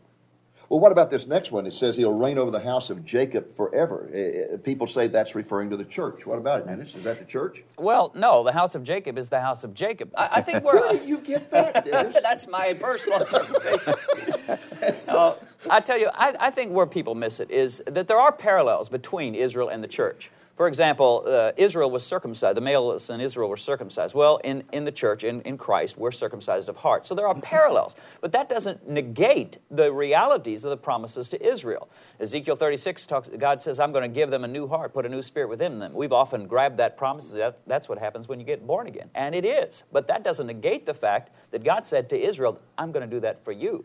Well, 0.68 0.80
what 0.80 0.92
about 0.92 1.10
this 1.10 1.26
next 1.26 1.52
one? 1.52 1.66
It 1.66 1.74
says 1.74 1.94
he'll 1.94 2.14
reign 2.14 2.38
over 2.38 2.50
the 2.50 2.60
house 2.60 2.88
of 2.88 3.04
Jacob 3.04 3.54
forever. 3.54 4.08
Uh, 4.10 4.56
people 4.56 4.86
say 4.86 5.06
that's 5.08 5.34
referring 5.34 5.70
to 5.70 5.76
the 5.76 5.84
church. 5.84 6.26
What 6.26 6.38
about 6.38 6.60
it, 6.60 6.66
Dennis? 6.66 6.94
Is 6.94 7.04
that 7.04 7.18
the 7.18 7.24
church? 7.24 7.62
Well, 7.76 8.12
no. 8.14 8.42
The 8.42 8.52
house 8.52 8.74
of 8.74 8.82
Jacob 8.82 9.18
is 9.18 9.28
the 9.28 9.40
house 9.40 9.62
of 9.62 9.74
Jacob. 9.74 10.10
I, 10.16 10.28
I 10.32 10.40
think 10.40 10.64
we're. 10.64 10.80
Where 10.80 10.92
did 10.94 11.06
you 11.06 11.18
get 11.18 11.50
that, 11.50 11.84
Dennis? 11.90 12.16
that's 12.22 12.48
my 12.48 12.72
personal 12.72 13.20
interpretation. 13.20 13.94
uh, 15.08 15.34
I 15.70 15.80
tell 15.80 15.98
you, 15.98 16.08
I, 16.14 16.34
I 16.40 16.50
think 16.50 16.72
where 16.72 16.86
people 16.86 17.14
miss 17.14 17.40
it 17.40 17.50
is 17.50 17.82
that 17.86 18.08
there 18.08 18.18
are 18.18 18.32
parallels 18.32 18.88
between 18.88 19.34
Israel 19.34 19.68
and 19.68 19.84
the 19.84 19.88
church. 19.88 20.30
For 20.56 20.68
example, 20.68 21.24
uh, 21.26 21.50
Israel 21.56 21.90
was 21.90 22.06
circumcised. 22.06 22.56
The 22.56 22.60
males 22.60 23.10
in 23.10 23.20
Israel 23.20 23.48
were 23.48 23.56
circumcised. 23.56 24.14
Well, 24.14 24.36
in, 24.44 24.62
in 24.72 24.84
the 24.84 24.92
church, 24.92 25.24
in, 25.24 25.40
in 25.42 25.58
Christ, 25.58 25.98
we're 25.98 26.12
circumcised 26.12 26.68
of 26.68 26.76
heart. 26.76 27.06
So 27.08 27.16
there 27.16 27.26
are 27.26 27.34
parallels. 27.34 27.96
But 28.20 28.30
that 28.32 28.48
doesn't 28.48 28.88
negate 28.88 29.58
the 29.72 29.92
realities 29.92 30.62
of 30.62 30.70
the 30.70 30.76
promises 30.76 31.28
to 31.30 31.44
Israel. 31.44 31.88
Ezekiel 32.20 32.54
36 32.54 33.06
talks, 33.06 33.28
God 33.30 33.62
says, 33.62 33.80
I'm 33.80 33.90
going 33.90 34.08
to 34.08 34.14
give 34.14 34.30
them 34.30 34.44
a 34.44 34.48
new 34.48 34.68
heart, 34.68 34.94
put 34.94 35.04
a 35.04 35.08
new 35.08 35.22
spirit 35.22 35.48
within 35.48 35.80
them. 35.80 35.92
We've 35.92 36.12
often 36.12 36.46
grabbed 36.46 36.76
that 36.76 36.96
promise. 36.96 37.32
That, 37.32 37.58
that's 37.66 37.88
what 37.88 37.98
happens 37.98 38.28
when 38.28 38.38
you 38.38 38.46
get 38.46 38.64
born 38.64 38.86
again. 38.86 39.10
And 39.16 39.34
it 39.34 39.44
is. 39.44 39.82
But 39.90 40.06
that 40.06 40.22
doesn't 40.22 40.46
negate 40.46 40.86
the 40.86 40.94
fact 40.94 41.32
that 41.50 41.64
God 41.64 41.84
said 41.84 42.08
to 42.10 42.20
Israel, 42.20 42.60
I'm 42.78 42.92
going 42.92 43.08
to 43.08 43.12
do 43.12 43.20
that 43.20 43.44
for 43.44 43.50
you. 43.50 43.84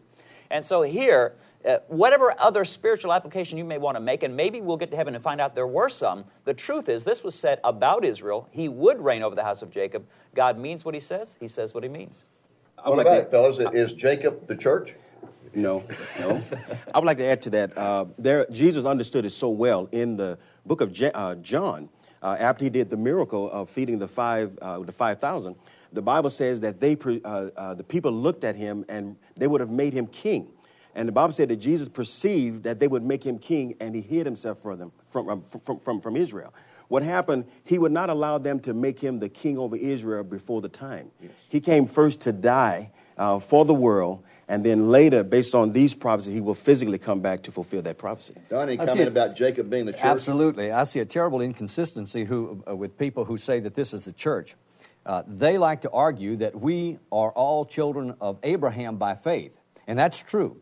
And 0.51 0.65
so 0.65 0.81
here, 0.81 1.33
uh, 1.65 1.77
whatever 1.87 2.33
other 2.39 2.63
spiritual 2.63 3.11
application 3.11 3.57
you 3.57 3.63
may 3.63 3.77
want 3.77 3.95
to 3.95 4.01
make, 4.01 4.23
and 4.23 4.35
maybe 4.35 4.61
we'll 4.61 4.77
get 4.77 4.91
to 4.91 4.97
heaven 4.97 5.15
and 5.15 5.23
find 5.23 5.41
out 5.41 5.55
there 5.55 5.67
were 5.67 5.89
some, 5.89 6.23
the 6.45 6.53
truth 6.53 6.89
is 6.89 7.03
this 7.03 7.23
was 7.23 7.35
said 7.35 7.59
about 7.63 8.05
Israel. 8.05 8.47
He 8.51 8.69
would 8.69 8.99
reign 9.01 9.23
over 9.23 9.35
the 9.35 9.43
house 9.43 9.61
of 9.61 9.69
Jacob. 9.69 10.05
God 10.35 10.57
means 10.57 10.85
what 10.85 10.93
he 10.93 10.99
says, 11.01 11.35
he 11.39 11.47
says 11.47 11.73
what 11.73 11.83
he 11.83 11.89
means. 11.89 12.23
What 12.83 12.97
like 12.97 13.07
about 13.07 13.17
it, 13.17 13.31
fellas? 13.31 13.59
Is 13.73 13.91
Jacob 13.91 14.47
the 14.47 14.55
church? 14.55 14.95
No, 15.53 15.83
no. 16.19 16.41
I 16.93 16.99
would 16.99 17.05
like 17.05 17.17
to 17.17 17.25
add 17.25 17.41
to 17.41 17.49
that. 17.49 17.77
Uh, 17.77 18.05
there, 18.17 18.45
Jesus 18.51 18.85
understood 18.85 19.25
it 19.25 19.31
so 19.31 19.49
well 19.49 19.89
in 19.91 20.15
the 20.15 20.37
book 20.65 20.79
of 20.81 20.93
Je- 20.93 21.11
uh, 21.11 21.35
John. 21.35 21.89
Uh, 22.21 22.35
after 22.39 22.65
he 22.65 22.69
did 22.69 22.89
the 22.89 22.97
miracle 22.97 23.49
of 23.51 23.69
feeding 23.69 23.97
the 23.97 24.07
five, 24.07 24.57
uh, 24.61 24.79
the 24.79 24.91
five 24.91 25.19
thousand, 25.19 25.55
the 25.91 26.01
Bible 26.01 26.29
says 26.29 26.59
that 26.59 26.79
they, 26.79 26.95
uh, 27.25 27.49
uh, 27.55 27.73
the 27.73 27.83
people 27.83 28.11
looked 28.11 28.43
at 28.43 28.55
him 28.55 28.85
and 28.89 29.15
they 29.35 29.47
would 29.47 29.61
have 29.61 29.71
made 29.71 29.93
him 29.93 30.05
king. 30.07 30.47
And 30.95 31.07
the 31.07 31.11
Bible 31.11 31.33
said 31.33 31.49
that 31.49 31.57
Jesus 31.57 31.87
perceived 31.87 32.63
that 32.63 32.79
they 32.79 32.87
would 32.87 33.03
make 33.03 33.25
him 33.25 33.39
king, 33.39 33.75
and 33.79 33.95
he 33.95 34.01
hid 34.01 34.25
himself 34.25 34.61
from 34.61 34.79
them, 34.79 34.91
from, 35.09 35.29
um, 35.29 35.43
from, 35.65 35.79
from, 35.79 36.01
from 36.01 36.15
Israel. 36.15 36.53
What 36.87 37.03
happened, 37.03 37.45
he 37.65 37.77
would 37.77 37.91
not 37.91 38.09
allow 38.09 38.39
them 38.39 38.59
to 38.61 38.73
make 38.73 38.99
him 38.99 39.19
the 39.19 39.29
king 39.29 39.59
over 39.59 39.75
Israel 39.75 40.23
before 40.23 40.59
the 40.59 40.69
time. 40.69 41.11
Yes. 41.21 41.31
He 41.47 41.59
came 41.61 41.85
first 41.85 42.21
to 42.21 42.31
die 42.31 42.91
uh, 43.17 43.37
for 43.37 43.63
the 43.63 43.75
world, 43.75 44.23
and 44.47 44.65
then 44.65 44.89
later, 44.89 45.23
based 45.23 45.53
on 45.53 45.71
these 45.71 45.93
prophecies, 45.93 46.33
he 46.33 46.41
will 46.41 46.55
physically 46.55 46.97
come 46.97 47.19
back 47.19 47.43
to 47.43 47.51
fulfill 47.51 47.83
that 47.83 47.99
prophecy. 47.99 48.33
Donnie, 48.49 48.77
comment 48.77 49.07
about 49.07 49.35
Jacob 49.35 49.69
being 49.69 49.85
the 49.85 49.91
church? 49.91 50.03
Absolutely. 50.03 50.71
I 50.71 50.83
see 50.85 50.99
a 50.99 51.05
terrible 51.05 51.41
inconsistency 51.41 52.25
who, 52.25 52.63
uh, 52.67 52.75
with 52.75 52.97
people 52.97 53.23
who 53.23 53.37
say 53.37 53.59
that 53.59 53.75
this 53.75 53.93
is 53.93 54.03
the 54.03 54.13
church. 54.13 54.55
Uh, 55.05 55.21
they 55.27 55.59
like 55.59 55.81
to 55.81 55.91
argue 55.91 56.37
that 56.37 56.59
we 56.59 56.97
are 57.11 57.31
all 57.31 57.65
children 57.65 58.15
of 58.19 58.39
Abraham 58.41 58.97
by 58.97 59.13
faith, 59.13 59.55
and 59.85 59.99
that's 59.99 60.19
true. 60.19 60.59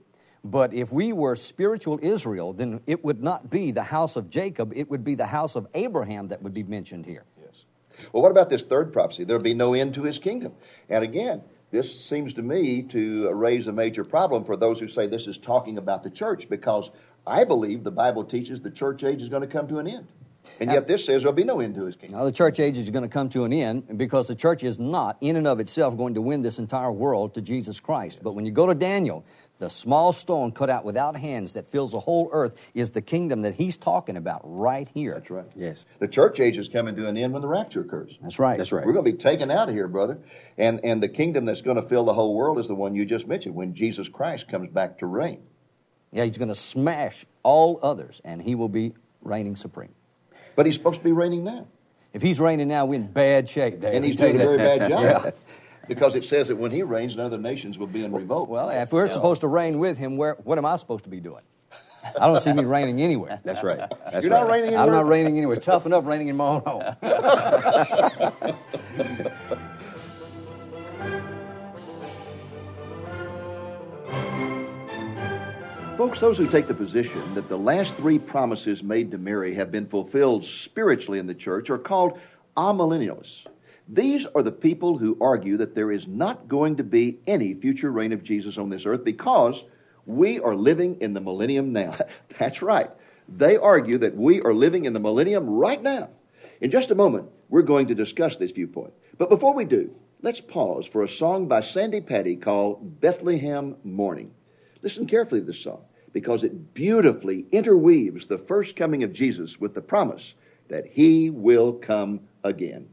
But 0.52 0.74
if 0.74 0.94
we 0.94 1.12
were 1.12 1.36
spiritual 1.36 2.00
Israel, 2.02 2.54
then 2.54 2.80
it 2.88 3.04
would 3.04 3.22
not 3.22 3.50
be 3.50 3.72
the 3.72 3.84
house 3.84 4.16
of 4.16 4.30
Jacob, 4.30 4.72
it 4.76 4.90
would 4.90 5.04
be 5.04 5.14
the 5.14 5.26
house 5.26 5.58
of 5.58 5.68
Abraham 5.74 6.30
that 6.30 6.42
would 6.42 6.54
be 6.54 6.64
mentioned 6.64 7.06
here. 7.06 7.26
Yes. 7.42 7.66
Well, 8.14 8.24
what 8.24 8.32
about 8.32 8.50
this 8.50 8.64
third 8.64 8.94
prophecy? 8.94 9.26
There'll 9.26 9.44
be 9.44 9.54
no 9.54 9.74
end 9.74 9.94
to 9.96 10.04
his 10.04 10.20
kingdom. 10.20 10.54
And 10.90 11.04
again, 11.04 11.42
this 11.70 12.00
seems 12.00 12.34
to 12.36 12.42
me 12.42 12.82
to 12.84 13.30
raise 13.34 13.68
a 13.68 13.74
major 13.74 14.06
problem 14.06 14.46
for 14.46 14.56
those 14.56 14.80
who 14.80 14.88
say 14.88 15.06
this 15.06 15.28
is 15.28 15.38
talking 15.38 15.78
about 15.78 16.04
the 16.04 16.10
church 16.10 16.48
because 16.48 16.92
I 17.26 17.44
believe 17.44 17.84
the 17.84 17.92
Bible 17.92 18.24
teaches 18.24 18.62
the 18.62 18.72
church 18.72 19.04
age 19.04 19.22
is 19.22 19.28
going 19.28 19.42
to 19.42 19.48
come 19.48 19.68
to 19.68 19.80
an 19.80 19.88
end. 19.88 20.08
And 20.60 20.72
yet 20.72 20.88
this 20.88 21.06
says 21.06 21.24
there'll 21.24 21.36
be 21.36 21.44
no 21.44 21.60
end 21.60 21.76
to 21.76 21.86
his 21.86 21.96
kingdom. 21.96 22.20
Now, 22.20 22.26
the 22.26 22.32
church 22.32 22.60
age 22.60 22.78
is 22.78 22.90
going 22.90 23.04
to 23.04 23.10
come 23.10 23.30
to 23.30 23.44
an 23.44 23.54
end 23.54 23.98
because 23.98 24.28
the 24.28 24.36
church 24.36 24.64
is 24.64 24.80
not, 24.80 25.18
in 25.22 25.36
and 25.36 25.48
of 25.48 25.60
itself, 25.60 25.98
going 25.98 26.14
to 26.16 26.22
win 26.22 26.42
this 26.42 26.60
entire 26.60 26.92
world 26.92 27.34
to 27.36 27.42
Jesus 27.42 27.80
Christ. 27.80 28.20
But 28.24 28.34
when 28.34 28.46
you 28.46 28.52
go 28.52 28.68
to 28.68 28.76
Daniel, 28.76 29.26
the 29.60 29.70
small 29.70 30.14
stone 30.14 30.52
cut 30.52 30.70
out 30.70 30.86
without 30.86 31.16
hands 31.16 31.54
that 31.54 31.68
fills 31.68 31.92
the 31.92 32.00
whole 32.00 32.30
earth 32.32 32.70
is 32.74 32.92
the 32.92 33.02
kingdom 33.02 33.42
that 33.42 33.56
he's 33.56 33.78
talking 33.78 34.18
about 34.18 34.42
right 34.44 34.88
here. 34.94 35.16
That's 35.16 35.30
right. 35.30 35.46
Yes. 35.56 35.86
The 36.00 36.08
church 36.08 36.40
age 36.40 36.58
is 36.58 36.70
coming 36.70 36.96
to 36.96 37.08
an 37.08 37.18
end 37.18 37.34
when 37.34 37.42
the 37.42 37.48
rapture 37.48 37.82
occurs. 37.82 38.18
That's 38.22 38.40
right. 38.40 38.58
That's 38.58 38.72
right. 38.72 38.86
We're 38.86 38.94
going 38.94 39.06
to 39.06 39.12
be 39.12 39.18
taken 39.18 39.50
out 39.50 39.70
of 39.70 39.74
here, 39.74 39.88
brother. 39.88 40.20
And, 40.58 40.80
and 40.84 41.02
the 41.02 41.10
kingdom 41.10 41.46
that's 41.46 41.62
going 41.62 41.78
to 41.78 41.88
fill 41.88 42.06
the 42.06 42.14
whole 42.14 42.36
world 42.36 42.60
is 42.60 42.68
the 42.68 42.76
one 42.76 42.96
you 42.96 43.06
just 43.06 43.28
mentioned 43.28 43.56
when 43.56 43.74
Jesus 43.74 44.08
Christ 44.10 44.48
comes 44.48 44.70
back 44.70 45.00
to 45.00 45.06
reign. 45.06 45.42
Yeah, 46.12 46.24
he's 46.24 46.38
going 46.38 46.48
to 46.48 46.56
smash 46.56 47.26
all 47.44 47.80
others, 47.84 48.22
and 48.24 48.42
he 48.42 48.56
will 48.56 48.70
be 48.70 48.94
reigning 49.22 49.56
supreme. 49.56 49.94
But 50.58 50.66
he's 50.66 50.76
supposed 50.76 50.98
to 50.98 51.04
be 51.04 51.12
reigning 51.14 51.44
now. 51.46 51.68
If 52.14 52.24
he's 52.24 52.40
reigning 52.40 52.68
now, 52.68 52.86
we're 52.86 52.96
in 52.96 53.06
bad 53.08 53.48
shape, 53.48 53.80
Dave. 53.80 53.94
And 53.94 54.04
he's 54.04 54.16
doing 54.16 54.36
a 54.36 54.40
very 54.40 54.58
bad 54.58 54.90
job. 54.90 55.04
Yeah. 55.04 55.32
Because 55.88 56.16
it 56.16 56.26
says 56.26 56.48
that 56.48 56.56
when 56.56 56.72
he 56.72 56.82
reigns, 56.82 57.16
none 57.16 57.28
of 57.28 57.32
the 57.32 57.38
nations 57.38 57.78
will 57.78 57.86
be 57.88 58.04
in 58.04 58.12
revolt. 58.12 58.50
Well, 58.50 58.70
if 58.72 58.92
we're 58.92 59.08
supposed 59.08 59.42
to 59.42 59.48
reign 59.48 59.78
with 59.78 60.00
him, 60.00 60.18
where, 60.18 60.34
what 60.44 60.58
am 60.58 60.66
I 60.66 60.76
supposed 60.78 61.04
to 61.04 61.12
be 61.12 61.20
doing? 61.20 61.44
I 62.20 62.26
don't 62.26 62.42
see 62.42 62.54
me 62.54 62.64
reigning 62.64 63.02
anywhere. 63.02 63.40
That's 63.44 63.64
right. 63.64 63.78
That's 63.78 64.26
You're 64.26 64.34
right. 64.34 64.42
not 64.42 64.50
reigning 64.50 64.76
I'm 64.76 64.90
not 64.90 65.06
reigning 65.06 65.38
anywhere. 65.38 65.58
It's 65.58 65.66
Tough 65.66 65.86
enough 65.86 66.06
reigning 66.08 66.30
in 66.30 66.38
my 66.38 66.46
own 66.46 66.62
home. 66.66 66.96
Folks, 75.98 76.20
those 76.20 76.38
who 76.38 76.46
take 76.46 76.68
the 76.68 76.76
position 76.76 77.34
that 77.34 77.50
the 77.50 77.58
last 77.58 77.96
three 77.96 78.20
promises 78.20 78.84
made 78.84 79.10
to 79.10 79.18
Mary 79.18 79.56
have 79.56 79.72
been 79.72 79.88
fulfilled 79.88 80.46
spiritually 80.46 81.18
in 81.18 81.26
the 81.26 81.34
church 81.34 81.72
are 81.72 81.80
called 81.80 82.20
amillennialists. 82.56 83.48
These 83.90 84.28
are 84.28 84.44
the 84.44 84.52
people 84.52 85.00
who 85.00 85.18
argue 85.20 85.58
that 85.58 85.74
there 85.74 85.92
is 85.92 86.06
not 86.06 86.48
going 86.48 86.76
to 86.76 86.84
be 86.84 87.18
any 87.26 87.56
future 87.56 87.92
reign 87.92 88.14
of 88.14 88.22
Jesus 88.22 88.60
on 88.60 88.70
this 88.70 88.86
earth 88.86 89.04
because 89.04 89.64
we 90.06 90.40
are 90.40 90.54
living 90.54 91.02
in 91.02 91.16
the 91.16 91.20
millennium 91.20 91.74
now. 91.74 91.98
That's 92.38 92.62
right. 92.62 92.92
They 93.28 93.58
argue 93.58 93.98
that 93.98 94.16
we 94.16 94.40
are 94.42 94.54
living 94.54 94.86
in 94.86 94.94
the 94.94 95.00
millennium 95.00 95.50
right 95.50 95.82
now. 95.82 96.12
In 96.62 96.70
just 96.70 96.92
a 96.92 96.96
moment, 96.96 97.28
we're 97.50 97.64
going 97.64 97.88
to 97.88 97.96
discuss 97.96 98.36
this 98.36 98.52
viewpoint. 98.52 98.94
But 99.18 99.32
before 99.32 99.56
we 99.56 99.66
do, 99.66 99.96
let's 100.22 100.42
pause 100.42 100.86
for 100.86 101.02
a 101.02 101.10
song 101.10 101.48
by 101.48 101.62
Sandi 101.62 102.02
Patty 102.02 102.36
called 102.36 103.02
Bethlehem 103.02 103.78
Morning. 103.84 104.36
Listen 104.82 105.08
carefully 105.08 105.42
to 105.42 105.46
this 105.48 105.60
song 105.62 105.84
because 106.14 106.44
it 106.44 106.74
beautifully 106.74 107.46
interweaves 107.52 108.28
the 108.28 108.38
first 108.38 108.76
coming 108.76 109.04
of 109.04 109.14
Jesus 109.14 109.60
with 109.60 109.74
the 109.74 109.82
promise 109.82 110.36
that 110.70 110.86
he 110.86 111.30
will 111.30 111.74
come 111.74 112.22
again. 112.44 112.88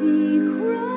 He 0.00 0.38
cried 0.40 0.95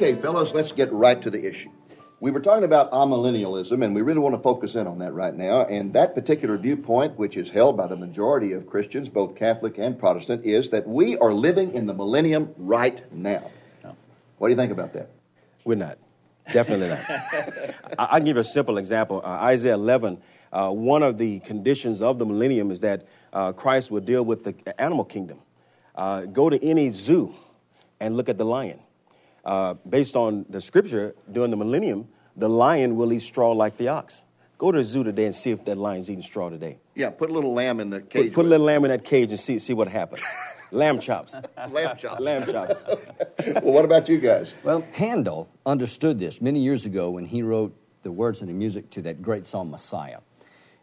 Okay, 0.00 0.14
fellas, 0.14 0.54
let's 0.54 0.72
get 0.72 0.90
right 0.94 1.20
to 1.20 1.28
the 1.28 1.46
issue. 1.46 1.68
We 2.20 2.30
were 2.30 2.40
talking 2.40 2.64
about 2.64 2.90
amillennialism, 2.90 3.84
and 3.84 3.94
we 3.94 4.00
really 4.00 4.20
want 4.20 4.34
to 4.34 4.40
focus 4.40 4.74
in 4.74 4.86
on 4.86 4.98
that 5.00 5.12
right 5.12 5.34
now. 5.34 5.66
And 5.66 5.92
that 5.92 6.14
particular 6.14 6.56
viewpoint, 6.56 7.18
which 7.18 7.36
is 7.36 7.50
held 7.50 7.76
by 7.76 7.86
the 7.86 7.98
majority 7.98 8.52
of 8.52 8.66
Christians, 8.66 9.10
both 9.10 9.36
Catholic 9.36 9.76
and 9.76 9.98
Protestant, 9.98 10.46
is 10.46 10.70
that 10.70 10.88
we 10.88 11.18
are 11.18 11.34
living 11.34 11.74
in 11.74 11.86
the 11.86 11.92
millennium 11.92 12.54
right 12.56 13.02
now. 13.12 13.50
What 14.38 14.48
do 14.48 14.52
you 14.52 14.56
think 14.56 14.72
about 14.72 14.94
that? 14.94 15.10
We're 15.66 15.74
not. 15.74 15.98
Definitely 16.50 16.88
not. 16.88 17.00
I, 17.98 18.16
can 18.16 18.24
give 18.24 18.36
you 18.36 18.40
a 18.40 18.44
simple 18.44 18.78
example. 18.78 19.20
Uh, 19.22 19.28
Isaiah 19.42 19.74
11, 19.74 20.16
uh, 20.50 20.70
one 20.70 21.02
of 21.02 21.18
the 21.18 21.40
conditions 21.40 22.00
of 22.00 22.18
the 22.18 22.24
millennium 22.24 22.70
is 22.70 22.80
that 22.80 23.06
uh, 23.34 23.52
Christ 23.52 23.90
will 23.90 24.00
deal 24.00 24.24
with 24.24 24.44
the 24.44 24.80
animal 24.80 25.04
kingdom. 25.04 25.40
Uh, 25.94 26.22
go 26.24 26.48
to 26.48 26.64
any 26.64 26.90
zoo 26.90 27.34
and 28.00 28.16
look 28.16 28.30
at 28.30 28.38
the 28.38 28.46
lion. 28.46 28.80
Uh, 29.44 29.74
based 29.88 30.16
on 30.16 30.46
the 30.48 30.60
scripture, 30.60 31.14
during 31.30 31.50
the 31.50 31.56
millennium, 31.56 32.08
the 32.36 32.48
lion 32.48 32.96
will 32.96 33.12
eat 33.12 33.22
straw 33.22 33.52
like 33.52 33.76
the 33.76 33.88
ox. 33.88 34.22
Go 34.58 34.70
to 34.70 34.78
the 34.78 34.84
zoo 34.84 35.02
today 35.02 35.24
and 35.24 35.34
see 35.34 35.50
if 35.50 35.64
that 35.64 35.78
lion's 35.78 36.10
eating 36.10 36.22
straw 36.22 36.50
today. 36.50 36.78
Yeah, 36.94 37.10
put 37.10 37.30
a 37.30 37.32
little 37.32 37.54
lamb 37.54 37.80
in 37.80 37.88
the 37.88 38.02
cage. 38.02 38.26
Put, 38.26 38.34
put 38.34 38.44
a 38.44 38.48
little 38.48 38.66
lamb 38.66 38.84
in 38.84 38.90
that 38.90 39.04
cage 39.04 39.30
and 39.30 39.40
see, 39.40 39.58
see 39.58 39.72
what 39.72 39.88
happens. 39.88 40.22
lamb 40.70 41.00
chops. 41.00 41.34
lamb 41.70 41.96
chops. 41.96 42.20
Lamb 42.20 42.46
chops. 42.46 42.82
well, 43.46 43.72
what 43.72 43.84
about 43.86 44.08
you 44.08 44.18
guys? 44.18 44.52
Well, 44.62 44.84
Handel 44.92 45.48
understood 45.64 46.18
this 46.18 46.42
many 46.42 46.60
years 46.60 46.84
ago 46.84 47.10
when 47.10 47.24
he 47.24 47.42
wrote 47.42 47.74
the 48.02 48.12
words 48.12 48.40
and 48.40 48.50
the 48.50 48.54
music 48.54 48.90
to 48.90 49.02
that 49.02 49.22
great 49.22 49.46
song, 49.46 49.70
Messiah. 49.70 50.18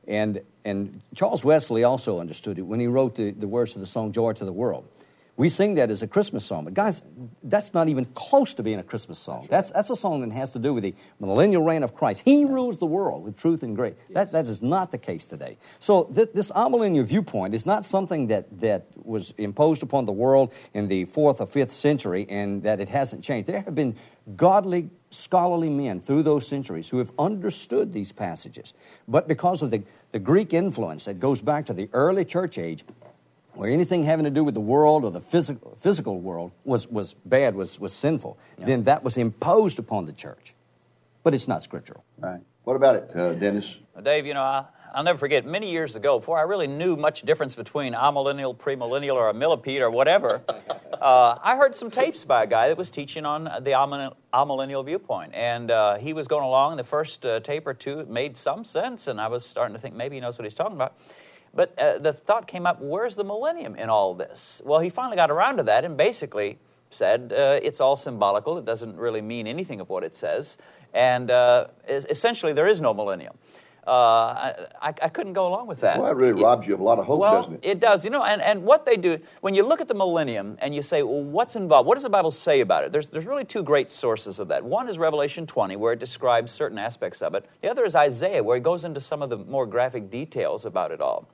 And, 0.07 0.41
and 0.63 1.01
Charles 1.15 1.43
Wesley 1.43 1.83
also 1.83 2.19
understood 2.19 2.57
it 2.57 2.63
when 2.63 2.79
he 2.79 2.87
wrote 2.87 3.15
the, 3.15 3.31
the 3.31 3.47
words 3.47 3.73
to 3.73 3.79
the 3.79 3.85
song, 3.85 4.11
Joy 4.11 4.33
to 4.33 4.45
the 4.45 4.53
World. 4.53 4.87
We 5.37 5.49
sing 5.49 5.75
that 5.75 5.91
as 5.91 6.01
a 6.01 6.07
Christmas 6.07 6.43
song, 6.43 6.65
but 6.65 6.73
guys, 6.73 7.03
that's 7.43 7.71
not 7.71 7.89
even 7.89 8.05
close 8.05 8.55
to 8.55 8.63
being 8.63 8.79
a 8.79 8.83
Christmas 8.83 9.19
song. 9.19 9.45
That's, 9.51 9.69
that's 9.69 9.91
a 9.91 9.95
song 9.95 10.21
that 10.21 10.31
has 10.31 10.49
to 10.51 10.59
do 10.59 10.73
with 10.73 10.81
the 10.81 10.95
millennial 11.19 11.61
reign 11.61 11.83
of 11.83 11.93
Christ. 11.93 12.23
He 12.25 12.43
rules 12.43 12.79
the 12.79 12.87
world 12.87 13.23
with 13.23 13.37
truth 13.37 13.61
and 13.61 13.75
grace. 13.75 13.93
That, 14.09 14.31
that 14.31 14.47
is 14.47 14.63
not 14.63 14.91
the 14.91 14.97
case 14.97 15.27
today. 15.27 15.59
So, 15.79 16.05
th- 16.05 16.29
this 16.33 16.49
amillennial 16.51 17.05
viewpoint 17.05 17.53
is 17.53 17.67
not 17.67 17.85
something 17.85 18.27
that, 18.27 18.59
that 18.61 18.87
was 18.95 19.35
imposed 19.37 19.83
upon 19.83 20.05
the 20.05 20.11
world 20.11 20.51
in 20.73 20.87
the 20.87 21.05
fourth 21.05 21.39
or 21.39 21.45
fifth 21.45 21.71
century 21.71 22.25
and 22.27 22.63
that 22.63 22.79
it 22.79 22.89
hasn't 22.89 23.23
changed. 23.23 23.47
There 23.47 23.61
have 23.61 23.75
been 23.75 23.95
godly, 24.35 24.89
scholarly 25.11 25.69
men 25.69 26.01
through 26.01 26.23
those 26.23 26.47
centuries 26.47 26.89
who 26.89 26.97
have 26.97 27.11
understood 27.19 27.93
these 27.93 28.11
passages. 28.11 28.73
But 29.07 29.27
because 29.27 29.61
of 29.61 29.69
the, 29.69 29.83
the 30.09 30.19
Greek 30.19 30.51
influence 30.51 31.05
that 31.05 31.19
goes 31.19 31.43
back 31.43 31.67
to 31.67 31.73
the 31.73 31.89
early 31.93 32.25
church 32.25 32.57
age, 32.57 32.83
where 33.57 33.71
anything 33.71 34.03
having 34.03 34.23
to 34.23 34.29
do 34.29 34.43
with 34.43 34.53
the 34.53 34.61
world 34.61 35.03
or 35.03 35.09
the 35.09 35.19
physical, 35.19 35.75
physical 35.81 36.19
world 36.19 36.51
was, 36.63 36.87
was 36.87 37.15
bad, 37.25 37.55
was, 37.55 37.79
was 37.79 37.91
sinful, 37.91 38.37
then 38.59 38.83
that 38.83 39.03
was 39.03 39.17
imposed 39.17 39.79
upon 39.79 40.05
the 40.05 40.13
church. 40.13 40.53
But 41.23 41.33
it's 41.33 41.47
not 41.47 41.63
scriptural. 41.63 42.03
Right. 42.19 42.41
What 42.65 42.75
about 42.75 42.95
it, 42.97 43.15
uh, 43.15 43.33
Dennis? 43.33 43.77
Well, 43.95 44.03
Dave, 44.03 44.27
you 44.27 44.35
know, 44.35 44.43
I, 44.43 44.65
I'll 44.93 45.03
never 45.03 45.17
forget 45.17 45.43
many 45.43 45.71
years 45.71 45.95
ago, 45.95 46.19
before 46.19 46.37
I 46.37 46.43
really 46.43 46.67
knew 46.67 46.95
much 46.95 47.23
difference 47.23 47.55
between 47.55 47.93
amillennial, 47.93 48.55
premillennial, 48.55 49.15
or 49.15 49.29
a 49.29 49.33
millipede 49.33 49.81
or 49.81 49.89
whatever, 49.89 50.43
uh, 50.93 51.37
I 51.41 51.55
heard 51.57 51.75
some 51.75 51.89
tapes 51.89 52.25
by 52.25 52.43
a 52.43 52.47
guy 52.47 52.67
that 52.67 52.77
was 52.77 52.91
teaching 52.91 53.25
on 53.25 53.45
the 53.45 53.71
amillennial, 53.71 54.13
amillennial 54.31 54.85
viewpoint. 54.85 55.33
And 55.33 55.71
uh, 55.71 55.97
he 55.97 56.13
was 56.13 56.27
going 56.27 56.43
along, 56.43 56.73
and 56.73 56.79
the 56.79 56.83
first 56.83 57.25
uh, 57.25 57.39
tape 57.39 57.65
or 57.65 57.73
two 57.73 58.05
made 58.05 58.37
some 58.37 58.63
sense, 58.63 59.07
and 59.07 59.19
I 59.19 59.27
was 59.29 59.43
starting 59.43 59.73
to 59.73 59.79
think 59.79 59.95
maybe 59.95 60.17
he 60.17 60.19
knows 60.19 60.37
what 60.37 60.45
he's 60.45 60.53
talking 60.53 60.75
about. 60.75 60.93
But 61.53 61.77
uh, 61.79 61.97
the 61.99 62.13
thought 62.13 62.47
came 62.47 62.65
up 62.65 62.81
where's 62.81 63.15
the 63.15 63.23
millennium 63.23 63.75
in 63.75 63.89
all 63.89 64.13
this? 64.13 64.61
Well, 64.63 64.79
he 64.79 64.89
finally 64.89 65.15
got 65.15 65.31
around 65.31 65.57
to 65.57 65.63
that 65.63 65.85
and 65.85 65.97
basically 65.97 66.59
said 66.89 67.33
uh, 67.33 67.59
it's 67.61 67.81
all 67.81 67.97
symbolical. 67.97 68.57
It 68.57 68.65
doesn't 68.65 68.97
really 68.97 69.21
mean 69.21 69.47
anything 69.47 69.79
of 69.79 69.89
what 69.89 70.03
it 70.03 70.15
says. 70.15 70.57
And 70.93 71.29
uh, 71.29 71.67
essentially, 71.87 72.53
there 72.53 72.67
is 72.67 72.81
no 72.81 72.93
millennium. 72.93 73.35
Uh, 73.85 74.51
I, 74.81 74.89
I 74.89 75.07
couldn't 75.07 75.31
go 75.31 75.47
along 75.47 75.67
with 75.67 75.79
that. 75.79 75.97
Well, 75.97 76.07
that 76.07 76.15
really 76.15 76.41
robs 76.41 76.67
you 76.67 76.73
of 76.73 76.81
a 76.81 76.83
lot 76.83 76.99
of 76.99 77.05
hope, 77.05 77.19
well, 77.19 77.43
doesn't 77.43 77.63
it? 77.63 77.79
does. 77.79 78.03
You 78.03 78.11
know, 78.11 78.21
and, 78.21 78.41
and 78.41 78.63
what 78.63 78.85
they 78.85 78.97
do, 78.97 79.17
when 79.39 79.55
you 79.55 79.63
look 79.63 79.79
at 79.79 79.87
the 79.87 79.93
millennium 79.93 80.57
and 80.59 80.75
you 80.75 80.81
say, 80.81 81.03
well, 81.03 81.23
what's 81.23 81.55
involved? 81.55 81.87
What 81.87 81.95
does 81.95 82.03
the 82.03 82.09
Bible 82.09 82.31
say 82.31 82.59
about 82.59 82.83
it? 82.83 82.91
There's, 82.91 83.07
there's 83.07 83.25
really 83.25 83.45
two 83.45 83.63
great 83.63 83.89
sources 83.89 84.39
of 84.39 84.49
that. 84.49 84.61
One 84.65 84.89
is 84.89 84.97
Revelation 84.97 85.47
20, 85.47 85.77
where 85.77 85.93
it 85.93 85.99
describes 85.99 86.51
certain 86.51 86.77
aspects 86.77 87.21
of 87.21 87.33
it. 87.33 87.45
The 87.61 87.69
other 87.69 87.85
is 87.85 87.95
Isaiah, 87.95 88.43
where 88.43 88.57
he 88.57 88.61
goes 88.61 88.83
into 88.83 88.99
some 88.99 89.21
of 89.21 89.29
the 89.29 89.37
more 89.37 89.65
graphic 89.65 90.11
details 90.11 90.65
about 90.65 90.91
it 90.91 90.99
all. 90.99 91.29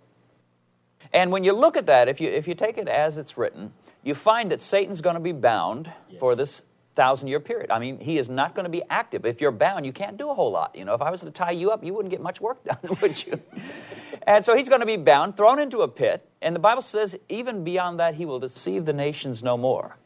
And 1.13 1.31
when 1.31 1.43
you 1.43 1.53
look 1.53 1.77
at 1.77 1.85
that, 1.85 2.07
if 2.07 2.19
you, 2.19 2.29
if 2.29 2.47
you 2.47 2.55
take 2.55 2.77
it 2.77 2.87
as 2.87 3.17
it's 3.17 3.37
written, 3.37 3.71
you 4.03 4.15
find 4.15 4.51
that 4.51 4.63
Satan's 4.63 5.01
going 5.01 5.15
to 5.15 5.19
be 5.19 5.31
bound 5.31 5.91
for 6.19 6.35
this 6.35 6.61
thousand 6.95 7.27
year 7.27 7.39
period. 7.39 7.71
I 7.71 7.79
mean, 7.79 7.99
he 7.99 8.17
is 8.17 8.29
not 8.29 8.55
going 8.55 8.65
to 8.65 8.69
be 8.69 8.83
active. 8.89 9.25
If 9.25 9.41
you're 9.41 9.51
bound, 9.51 9.85
you 9.85 9.93
can't 9.93 10.17
do 10.17 10.29
a 10.29 10.33
whole 10.33 10.51
lot. 10.51 10.75
You 10.75 10.85
know, 10.85 10.93
if 10.93 11.01
I 11.01 11.09
was 11.09 11.21
to 11.21 11.31
tie 11.31 11.51
you 11.51 11.71
up, 11.71 11.83
you 11.83 11.93
wouldn't 11.93 12.11
get 12.11 12.21
much 12.21 12.41
work 12.41 12.63
done, 12.65 12.97
would 13.01 13.25
you? 13.25 13.39
and 14.23 14.43
so 14.43 14.55
he's 14.55 14.69
going 14.69 14.81
to 14.81 14.87
be 14.87 14.97
bound, 14.97 15.37
thrown 15.37 15.59
into 15.59 15.79
a 15.79 15.87
pit, 15.87 16.27
and 16.41 16.55
the 16.55 16.59
Bible 16.59 16.81
says, 16.81 17.17
even 17.29 17.63
beyond 17.63 17.99
that, 17.99 18.15
he 18.15 18.25
will 18.25 18.39
deceive 18.39 18.85
the 18.85 18.93
nations 18.93 19.43
no 19.43 19.57
more. 19.57 19.97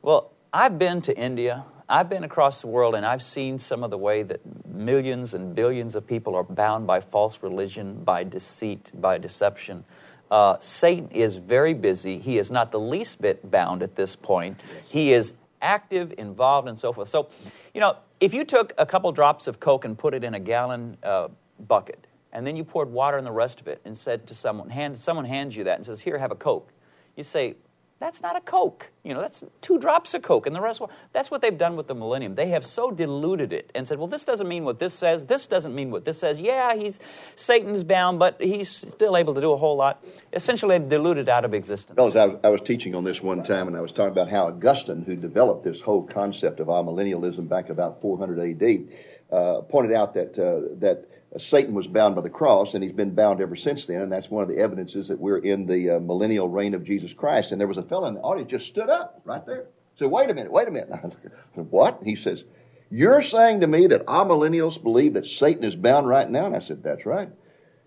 Well, 0.00 0.32
I've 0.52 0.78
been 0.78 1.00
to 1.02 1.16
India. 1.16 1.64
I've 1.88 2.08
been 2.08 2.24
across 2.24 2.62
the 2.62 2.68
world 2.68 2.94
and 2.94 3.04
I've 3.04 3.22
seen 3.22 3.58
some 3.58 3.84
of 3.84 3.90
the 3.90 3.98
way 3.98 4.22
that 4.22 4.40
millions 4.66 5.34
and 5.34 5.54
billions 5.54 5.94
of 5.94 6.06
people 6.06 6.34
are 6.34 6.42
bound 6.42 6.86
by 6.86 7.00
false 7.00 7.42
religion, 7.42 8.02
by 8.02 8.24
deceit, 8.24 8.90
by 8.94 9.18
deception. 9.18 9.84
Uh, 10.32 10.56
Satan 10.60 11.10
is 11.10 11.36
very 11.36 11.74
busy. 11.74 12.18
He 12.18 12.38
is 12.38 12.50
not 12.50 12.72
the 12.72 12.80
least 12.80 13.20
bit 13.20 13.50
bound 13.50 13.82
at 13.82 13.96
this 13.96 14.16
point. 14.16 14.58
He 14.88 15.12
is 15.12 15.34
active, 15.60 16.14
involved, 16.16 16.68
and 16.68 16.80
so 16.80 16.90
forth. 16.90 17.10
So, 17.10 17.28
you 17.74 17.82
know, 17.82 17.98
if 18.18 18.32
you 18.32 18.46
took 18.46 18.72
a 18.78 18.86
couple 18.86 19.12
drops 19.12 19.46
of 19.46 19.60
Coke 19.60 19.84
and 19.84 19.96
put 19.96 20.14
it 20.14 20.24
in 20.24 20.32
a 20.32 20.40
gallon 20.40 20.96
uh, 21.02 21.28
bucket, 21.68 22.06
and 22.32 22.46
then 22.46 22.56
you 22.56 22.64
poured 22.64 22.90
water 22.90 23.18
in 23.18 23.24
the 23.24 23.30
rest 23.30 23.60
of 23.60 23.68
it 23.68 23.82
and 23.84 23.94
said 23.94 24.26
to 24.28 24.34
someone, 24.34 24.70
hand, 24.70 24.98
someone 24.98 25.26
hands 25.26 25.54
you 25.54 25.64
that 25.64 25.76
and 25.76 25.84
says, 25.84 26.00
Here, 26.00 26.16
have 26.16 26.30
a 26.30 26.34
Coke. 26.34 26.72
You 27.14 27.24
say, 27.24 27.56
That's 28.02 28.20
not 28.20 28.34
a 28.34 28.40
Coke. 28.40 28.90
You 29.04 29.14
know, 29.14 29.20
that's 29.20 29.44
two 29.60 29.78
drops 29.78 30.12
of 30.14 30.22
Coke 30.22 30.48
and 30.48 30.56
the 30.56 30.60
rest. 30.60 30.80
wa-" 30.80 30.88
That's 31.12 31.30
what 31.30 31.40
they've 31.40 31.56
done 31.56 31.76
with 31.76 31.86
the 31.86 31.94
millennium. 31.94 32.34
They 32.34 32.48
have 32.48 32.66
so 32.66 32.90
diluted 32.90 33.52
it 33.52 33.70
and 33.76 33.86
said, 33.86 33.96
Well, 33.96 34.08
this 34.08 34.24
doesn't 34.24 34.48
mean 34.48 34.64
what 34.64 34.80
this 34.80 34.92
says. 34.92 35.26
This 35.26 35.46
doesn't 35.46 35.72
mean 35.72 35.92
what 35.92 36.04
this 36.04 36.18
says. 36.18 36.40
Yeah, 36.40 36.74
he's 36.74 36.98
Satan's 37.36 37.84
bound, 37.84 38.18
but 38.18 38.42
he's 38.42 38.68
still 38.68 39.16
able 39.16 39.34
to 39.34 39.40
do 39.40 39.52
a 39.52 39.56
whole 39.56 39.76
lot. 39.76 40.04
Essentially, 40.32 40.80
diluted 40.80 41.28
out 41.28 41.44
of 41.44 41.54
existence. 41.54 41.94
Fellas, 41.94 42.16
I, 42.16 42.34
I 42.44 42.50
was 42.50 42.60
teaching 42.60 42.96
on 42.96 43.04
this 43.04 43.22
one 43.22 43.44
time, 43.44 43.68
and 43.68 43.76
I 43.76 43.80
was 43.80 43.92
talking 43.92 44.10
about 44.10 44.28
how 44.28 44.48
Augustine, 44.48 45.02
who 45.04 45.14
developed 45.14 45.62
this 45.62 45.80
whole 45.80 46.02
concept 46.02 46.58
of 46.58 46.66
amillennialism 46.66 47.48
back 47.48 47.68
about 47.68 48.00
400 48.00 48.62
AD, 48.62 48.88
uh, 49.30 49.60
pointed 49.60 49.92
out 49.92 50.14
that 50.14 50.36
uh, 50.36 50.74
that 50.80 51.06
Satan 51.38 51.74
was 51.74 51.86
bound 51.86 52.14
by 52.14 52.20
the 52.20 52.30
cross, 52.30 52.74
and 52.74 52.84
he's 52.84 52.92
been 52.92 53.14
bound 53.14 53.40
ever 53.40 53.56
since 53.56 53.86
then. 53.86 54.02
And 54.02 54.12
that's 54.12 54.30
one 54.30 54.42
of 54.42 54.48
the 54.48 54.58
evidences 54.58 55.08
that 55.08 55.18
we're 55.18 55.38
in 55.38 55.66
the 55.66 55.90
uh, 55.90 56.00
millennial 56.00 56.48
reign 56.48 56.74
of 56.74 56.84
Jesus 56.84 57.12
Christ. 57.12 57.52
And 57.52 57.60
there 57.60 57.68
was 57.68 57.78
a 57.78 57.82
fellow 57.82 58.06
in 58.06 58.14
the 58.14 58.20
audience 58.20 58.50
just 58.50 58.66
stood 58.66 58.90
up 58.90 59.20
right 59.24 59.44
there. 59.46 59.66
Said, 59.94 60.10
"Wait 60.10 60.30
a 60.30 60.34
minute, 60.34 60.52
wait 60.52 60.68
a 60.68 60.70
minute." 60.70 60.90
Said, 60.90 61.16
what? 61.70 62.00
He 62.04 62.14
says, 62.14 62.44
"You're 62.90 63.22
saying 63.22 63.60
to 63.60 63.66
me 63.66 63.86
that 63.86 64.06
amillennials 64.06 64.82
believe 64.82 65.14
that 65.14 65.26
Satan 65.26 65.64
is 65.64 65.76
bound 65.76 66.06
right 66.06 66.28
now?" 66.28 66.46
And 66.46 66.56
I 66.56 66.60
said, 66.60 66.82
"That's 66.82 67.06
right." 67.06 67.30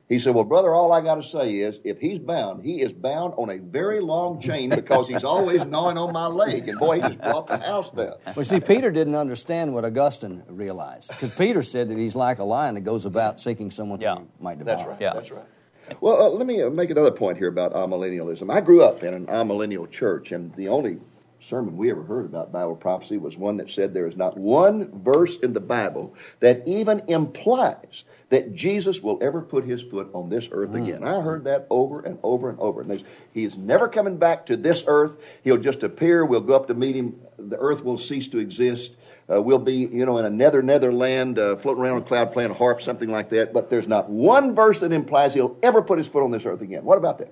He 0.07 0.19
said, 0.19 0.35
Well, 0.35 0.43
brother, 0.43 0.73
all 0.73 0.91
I 0.93 1.01
got 1.01 1.15
to 1.15 1.23
say 1.23 1.55
is 1.55 1.79
if 1.83 1.99
he's 1.99 2.19
bound, 2.19 2.63
he 2.63 2.81
is 2.81 2.93
bound 2.93 3.33
on 3.37 3.49
a 3.49 3.57
very 3.57 3.99
long 3.99 4.39
chain 4.39 4.69
because 4.69 5.07
he's 5.07 5.23
always 5.23 5.65
gnawing 5.65 5.97
on 5.97 6.13
my 6.13 6.27
leg. 6.27 6.69
And 6.69 6.77
boy, 6.77 6.95
he 6.97 7.01
just 7.01 7.19
brought 7.21 7.47
the 7.47 7.57
house 7.57 7.89
down. 7.89 8.13
Well, 8.35 8.45
see, 8.45 8.59
Peter 8.59 8.91
didn't 8.91 9.15
understand 9.15 9.73
what 9.73 9.83
Augustine 9.83 10.43
realized. 10.47 11.09
Because 11.09 11.33
Peter 11.33 11.63
said 11.63 11.89
that 11.89 11.97
he's 11.97 12.15
like 12.15 12.37
a 12.37 12.43
lion 12.43 12.75
that 12.75 12.81
goes 12.81 13.05
about 13.05 13.39
seeking 13.39 13.71
someone 13.71 13.99
Yeah. 13.99 14.17
who 14.17 14.27
might 14.39 14.59
devour. 14.59 14.75
That's 14.77 14.87
right. 14.87 15.01
Yeah. 15.01 15.13
That's 15.13 15.31
right. 15.31 15.45
Well, 16.01 16.21
uh, 16.21 16.29
let 16.29 16.45
me 16.45 16.61
uh, 16.61 16.69
make 16.69 16.91
another 16.91 17.11
point 17.11 17.37
here 17.37 17.47
about 17.47 17.73
amillennialism. 17.73 18.51
I 18.53 18.61
grew 18.61 18.83
up 18.83 19.03
in 19.03 19.13
an 19.13 19.25
amillennial 19.27 19.89
church, 19.89 20.31
and 20.31 20.53
the 20.55 20.67
only 20.67 20.99
sermon 21.45 21.77
we 21.77 21.91
ever 21.91 22.01
heard 22.01 22.25
about 22.25 22.51
Bible 22.51 22.75
prophecy 22.75 23.17
was 23.17 23.38
one 23.38 23.58
that 23.58 23.69
said 23.69 23.93
there 23.93 24.08
is 24.08 24.17
not 24.17 24.36
one 24.36 24.91
verse 25.03 25.38
in 25.38 25.53
the 25.53 25.60
Bible 25.60 26.15
that 26.39 26.63
even 26.65 27.03
implies 27.08 28.03
that 28.29 28.55
Jesus 28.55 29.03
will 29.03 29.19
ever 29.21 29.41
put 29.41 29.63
his 29.63 29.84
foot 29.84 30.10
on 30.13 30.29
this 30.29 30.49
earth 30.51 30.73
again. 30.73 31.03
I 31.03 31.21
heard 31.21 31.43
that 31.43 31.67
over 31.69 31.99
and 32.01 32.17
over 32.23 32.49
and 32.49 32.60
over. 32.60 32.81
And 32.81 32.89
there's- 32.89 33.05
he 33.31 33.43
is 33.43 33.58
never 33.58 33.88
coming 33.88 34.17
back 34.17 34.47
to 34.47 34.58
this 34.58 34.84
earth. 34.88 35.17
He'll 35.43 35.58
just 35.58 35.84
appear. 35.84 36.25
We'll 36.25 36.41
go 36.41 36.55
up 36.55 36.67
to 36.67 36.73
meet 36.73 36.95
him. 36.95 37.15
The 37.38 37.60
earth 37.60 37.86
will 37.86 37.99
cease 37.99 38.27
to 38.29 38.39
exist. 38.39 38.95
Uh, 39.31 39.41
we'll 39.41 39.60
be, 39.60 39.73
you 39.73 40.05
know, 40.05 40.17
in 40.17 40.25
a 40.25 40.29
nether 40.29 40.63
netherland, 40.63 41.38
uh, 41.38 41.55
floating 41.58 41.84
around 41.84 41.97
on 41.97 42.01
a 42.01 42.05
cloud 42.05 42.31
playing 42.31 42.51
a 42.51 42.55
harp, 42.55 42.81
something 42.81 43.10
like 43.10 43.29
that. 43.29 43.53
But 43.53 43.69
there's 43.69 43.88
not 43.88 44.10
one 44.10 44.55
verse 44.55 44.79
that 44.79 44.91
implies 44.91 45.36
he'll 45.36 45.58
ever 45.62 45.84
put 45.84 45.99
his 45.99 46.08
foot 46.08 46.23
on 46.23 46.31
this 46.31 46.45
earth 46.45 46.62
again. 46.62 46.84
What 46.84 46.97
about 46.97 47.19
that? 47.19 47.31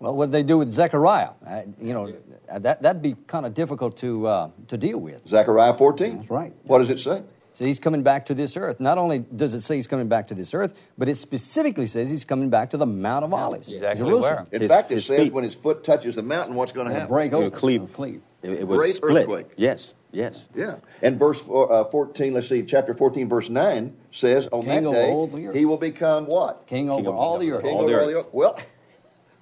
Well, 0.00 0.14
what 0.14 0.26
did 0.26 0.32
they 0.32 0.42
do 0.42 0.58
with 0.58 0.70
Zechariah? 0.72 1.30
Uh, 1.46 1.62
you 1.80 1.92
know, 1.94 2.12
that, 2.52 2.82
that'd 2.82 3.00
be 3.02 3.16
kind 3.26 3.46
of 3.46 3.54
difficult 3.54 3.96
to, 3.98 4.26
uh, 4.26 4.50
to 4.68 4.76
deal 4.76 4.98
with. 4.98 5.26
Zechariah 5.28 5.74
14. 5.74 6.16
That's 6.16 6.30
right. 6.30 6.52
What 6.64 6.78
does 6.80 6.90
it 6.90 6.98
say? 7.00 7.22
So 7.52 7.64
he's 7.64 7.78
coming 7.78 8.02
back 8.02 8.26
to 8.26 8.34
this 8.34 8.56
earth. 8.56 8.80
Not 8.80 8.98
only 8.98 9.20
does 9.20 9.54
it 9.54 9.60
say 9.60 9.76
he's 9.76 9.86
coming 9.86 10.08
back 10.08 10.26
to 10.28 10.34
this 10.34 10.52
earth, 10.54 10.74
but 10.98 11.08
it 11.08 11.14
specifically 11.16 11.86
says 11.86 12.10
he's 12.10 12.24
coming 12.24 12.50
back 12.50 12.70
to 12.70 12.76
the 12.76 12.86
Mount 12.86 13.24
of 13.24 13.32
Olives. 13.32 13.72
Exactly 13.72 14.00
Jerusalem. 14.04 14.22
where. 14.22 14.46
In 14.50 14.60
His- 14.62 14.68
fact, 14.68 14.90
it 14.90 15.00
says 15.02 15.18
feet. 15.18 15.32
when 15.32 15.44
his 15.44 15.54
foot 15.54 15.84
touches 15.84 16.16
the 16.16 16.24
mountain, 16.24 16.56
what's 16.56 16.72
going 16.72 16.88
to 16.88 16.92
happen? 16.92 17.08
break 17.08 17.28
It'll 17.28 17.44
open. 17.44 17.58
cleave. 17.58 17.82
It'll 17.82 17.94
cleave. 17.94 18.22
It, 18.42 18.50
it 18.54 18.66
was 18.66 18.76
Great 18.78 18.94
split. 18.96 19.16
earthquake. 19.18 19.46
Yes, 19.56 19.94
yes. 20.10 20.48
Yeah. 20.54 20.76
And 21.00 21.16
verse 21.16 21.40
four- 21.40 21.70
uh, 21.72 21.84
14, 21.84 22.34
let's 22.34 22.48
see, 22.48 22.64
chapter 22.64 22.92
14, 22.92 23.28
verse 23.28 23.48
9 23.48 23.96
says, 24.10 24.48
On 24.48 24.64
King 24.64 24.82
that 24.82 24.90
day, 24.92 25.10
all 25.12 25.28
the 25.28 25.46
earth. 25.46 25.54
he 25.54 25.64
will 25.64 25.78
become 25.78 26.26
what? 26.26 26.66
King 26.66 26.90
over 26.90 27.08
over 27.08 27.16
all 27.16 27.38
the 27.38 27.52
earth. 27.52 27.62
King 27.62 27.74
All 27.76 27.82
over 27.84 27.90
the 27.92 28.00
all 28.00 28.06
the 28.08 28.14
earth. 28.18 28.26
Well, 28.32 28.58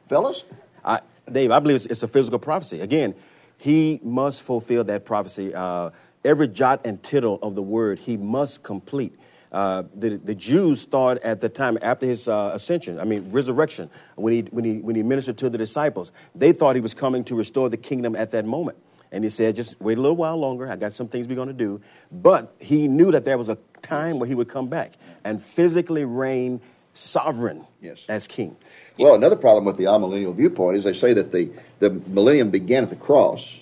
fellas, 0.08 0.44
I, 0.84 1.00
Dave, 1.30 1.50
I 1.50 1.58
believe 1.58 1.76
it's, 1.76 1.86
it's 1.86 2.02
a 2.02 2.08
physical 2.08 2.38
prophecy. 2.38 2.80
Again, 2.80 3.14
he 3.58 4.00
must 4.02 4.42
fulfill 4.42 4.84
that 4.84 5.04
prophecy. 5.04 5.54
Uh, 5.54 5.90
every 6.24 6.48
jot 6.48 6.80
and 6.84 7.02
tittle 7.02 7.38
of 7.42 7.54
the 7.54 7.62
word 7.62 7.98
he 7.98 8.16
must 8.16 8.62
complete. 8.62 9.16
Uh, 9.52 9.82
the, 9.94 10.16
the 10.16 10.34
Jews 10.34 10.86
thought 10.86 11.18
at 11.18 11.40
the 11.42 11.48
time 11.48 11.76
after 11.82 12.06
his 12.06 12.26
uh, 12.26 12.52
ascension, 12.54 12.98
I 12.98 13.04
mean 13.04 13.30
resurrection, 13.30 13.90
when 14.16 14.32
he, 14.32 14.40
when, 14.50 14.64
he, 14.64 14.78
when 14.78 14.96
he 14.96 15.02
ministered 15.02 15.36
to 15.38 15.50
the 15.50 15.58
disciples, 15.58 16.10
they 16.34 16.52
thought 16.52 16.74
he 16.74 16.80
was 16.80 16.94
coming 16.94 17.22
to 17.24 17.34
restore 17.34 17.68
the 17.68 17.76
kingdom 17.76 18.16
at 18.16 18.30
that 18.30 18.46
moment. 18.46 18.78
And 19.12 19.22
he 19.22 19.28
said, 19.28 19.54
just 19.54 19.78
wait 19.78 19.98
a 19.98 20.00
little 20.00 20.16
while 20.16 20.38
longer. 20.38 20.66
I 20.66 20.76
got 20.76 20.94
some 20.94 21.06
things 21.06 21.28
we're 21.28 21.34
going 21.34 21.48
to 21.48 21.54
do. 21.54 21.82
But 22.10 22.54
he 22.58 22.88
knew 22.88 23.12
that 23.12 23.24
there 23.24 23.36
was 23.36 23.50
a 23.50 23.58
time 23.82 24.18
where 24.18 24.26
he 24.26 24.34
would 24.34 24.48
come 24.48 24.68
back 24.68 24.92
and 25.22 25.42
physically 25.42 26.06
reign 26.06 26.62
sovereign 26.94 27.66
Yes. 27.80 28.04
as 28.08 28.26
king. 28.26 28.56
Well, 28.98 29.14
another 29.14 29.36
problem 29.36 29.64
with 29.64 29.76
the 29.76 29.84
amillennial 29.84 30.34
viewpoint 30.34 30.76
is 30.78 30.84
they 30.84 30.92
say 30.92 31.12
that 31.14 31.32
the, 31.32 31.50
the 31.80 31.90
millennium 31.90 32.50
began 32.50 32.84
at 32.84 32.90
the 32.90 32.96
cross, 32.96 33.58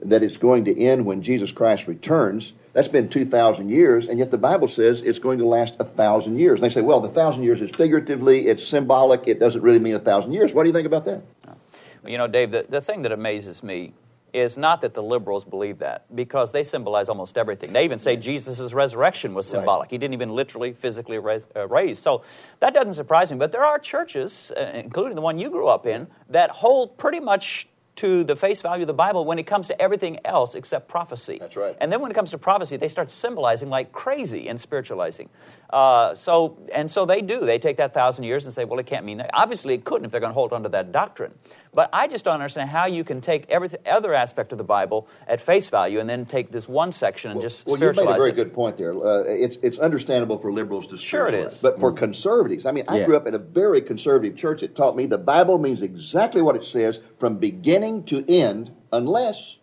that 0.00 0.22
it's 0.22 0.36
going 0.36 0.64
to 0.66 0.78
end 0.78 1.06
when 1.06 1.22
Jesus 1.22 1.52
Christ 1.52 1.86
returns. 1.86 2.52
That's 2.74 2.88
been 2.88 3.08
2,000 3.08 3.70
years, 3.70 4.06
and 4.08 4.18
yet 4.18 4.30
the 4.30 4.36
Bible 4.38 4.68
says 4.68 5.00
it's 5.00 5.18
going 5.18 5.38
to 5.38 5.46
last 5.46 5.76
a 5.78 5.84
thousand 5.84 6.38
years. 6.38 6.60
And 6.60 6.64
they 6.70 6.74
say, 6.74 6.82
well, 6.82 7.00
the 7.00 7.08
thousand 7.08 7.44
years 7.44 7.62
is 7.62 7.70
figuratively, 7.70 8.48
it's 8.48 8.62
symbolic, 8.66 9.26
it 9.26 9.38
doesn't 9.40 9.62
really 9.62 9.78
mean 9.78 9.94
a 9.94 9.98
thousand 9.98 10.34
years. 10.34 10.52
What 10.52 10.64
do 10.64 10.68
you 10.68 10.74
think 10.74 10.86
about 10.86 11.06
that? 11.06 11.22
Well, 11.46 12.12
You 12.12 12.18
know, 12.18 12.26
Dave, 12.26 12.50
the, 12.50 12.66
the 12.68 12.82
thing 12.82 13.00
that 13.02 13.12
amazes 13.12 13.62
me 13.62 13.94
is 14.36 14.58
not 14.58 14.82
that 14.82 14.92
the 14.92 15.02
liberals 15.02 15.44
believe 15.44 15.78
that, 15.78 16.04
because 16.14 16.52
they 16.52 16.62
symbolize 16.62 17.08
almost 17.08 17.38
everything. 17.38 17.72
They 17.72 17.84
even 17.84 17.98
say 17.98 18.16
Jesus' 18.16 18.72
resurrection 18.74 19.34
was 19.34 19.46
Right. 19.46 19.58
symbolic. 19.60 19.90
He 19.90 19.98
didn't 19.98 20.14
even 20.14 20.30
literally, 20.30 20.72
physically 20.72 21.16
uh, 21.16 21.66
raise. 21.68 21.98
So 21.98 22.22
that 22.60 22.74
doesn't 22.74 22.94
surprise 22.94 23.30
me. 23.32 23.38
But 23.38 23.52
there 23.52 23.64
are 23.64 23.78
churches, 23.78 24.52
uh, 24.56 24.60
including 24.74 25.14
the 25.14 25.22
one 25.22 25.38
you 25.38 25.48
grew 25.50 25.68
up 25.68 25.86
in, 25.86 26.06
that 26.28 26.50
hold 26.50 26.98
pretty 26.98 27.20
much 27.20 27.66
to 27.96 28.24
the 28.24 28.36
face 28.36 28.60
value 28.60 28.82
of 28.82 28.86
the 28.88 28.92
Bible 28.92 29.24
when 29.24 29.38
it 29.38 29.46
comes 29.46 29.68
to 29.68 29.80
everything 29.80 30.18
else 30.26 30.54
except 30.54 30.86
prophecy. 30.86 31.38
That's 31.40 31.56
right. 31.56 31.74
And 31.80 31.90
then 31.90 32.02
when 32.02 32.10
it 32.10 32.14
comes 32.14 32.30
to 32.32 32.38
prophecy, 32.38 32.76
they 32.76 32.88
start 32.88 33.10
symbolizing 33.10 33.70
like 33.70 33.90
crazy 33.92 34.48
and 34.48 34.60
spiritualizing. 34.60 35.30
Uh, 35.70 36.14
so 36.14 36.58
and 36.72 36.90
so 36.90 37.04
they 37.04 37.20
do. 37.22 37.40
They 37.40 37.58
take 37.58 37.76
that 37.78 37.92
thousand 37.94 38.24
years 38.24 38.44
and 38.44 38.54
say, 38.54 38.64
well, 38.64 38.78
it 38.78 38.86
can't 38.86 39.04
mean 39.04 39.18
that. 39.18 39.30
Obviously, 39.34 39.74
it 39.74 39.84
couldn't 39.84 40.04
if 40.04 40.10
they're 40.10 40.20
going 40.20 40.30
to 40.30 40.34
hold 40.34 40.52
on 40.52 40.62
to 40.62 40.68
that 40.70 40.92
doctrine. 40.92 41.32
But 41.74 41.90
I 41.92 42.06
just 42.08 42.24
don't 42.24 42.34
understand 42.34 42.70
how 42.70 42.86
you 42.86 43.04
can 43.04 43.20
take 43.20 43.44
every 43.50 43.70
other 43.86 44.14
aspect 44.14 44.52
of 44.52 44.58
the 44.58 44.64
Bible 44.64 45.08
at 45.26 45.40
face 45.40 45.68
value 45.68 46.00
and 46.00 46.08
then 46.08 46.24
take 46.26 46.50
this 46.50 46.68
one 46.68 46.92
section 46.92 47.30
and 47.32 47.40
just 47.40 47.66
Well, 47.66 47.76
you 47.78 47.92
made 47.92 47.98
a 48.08 48.14
very 48.14 48.30
it. 48.30 48.36
good 48.36 48.54
point 48.54 48.78
there. 48.78 48.92
Uh, 48.94 49.24
it's, 49.26 49.56
it's 49.56 49.78
understandable 49.78 50.38
for 50.38 50.52
liberals 50.52 50.86
to 50.88 50.96
Sure 50.98 51.26
it 51.26 51.34
is. 51.34 51.54
spiritualize. 51.54 51.54
is. 51.56 51.62
But 51.62 51.80
for 51.80 51.92
conservatives, 51.92 52.66
I 52.66 52.72
mean, 52.72 52.84
I 52.88 52.98
Yeah. 52.98 53.06
grew 53.06 53.16
up 53.16 53.26
in 53.26 53.34
a 53.34 53.38
very 53.38 53.80
conservative 53.80 54.36
church 54.36 54.60
that 54.60 54.74
taught 54.74 54.96
me 54.96 55.06
the 55.06 55.18
Bible 55.18 55.58
means 55.58 55.82
exactly 55.82 56.42
what 56.42 56.56
it 56.56 56.64
says 56.64 57.00
from 57.18 57.36
beginning 57.38 58.04
to 58.04 58.24
end, 58.28 58.70
unless 58.92 59.56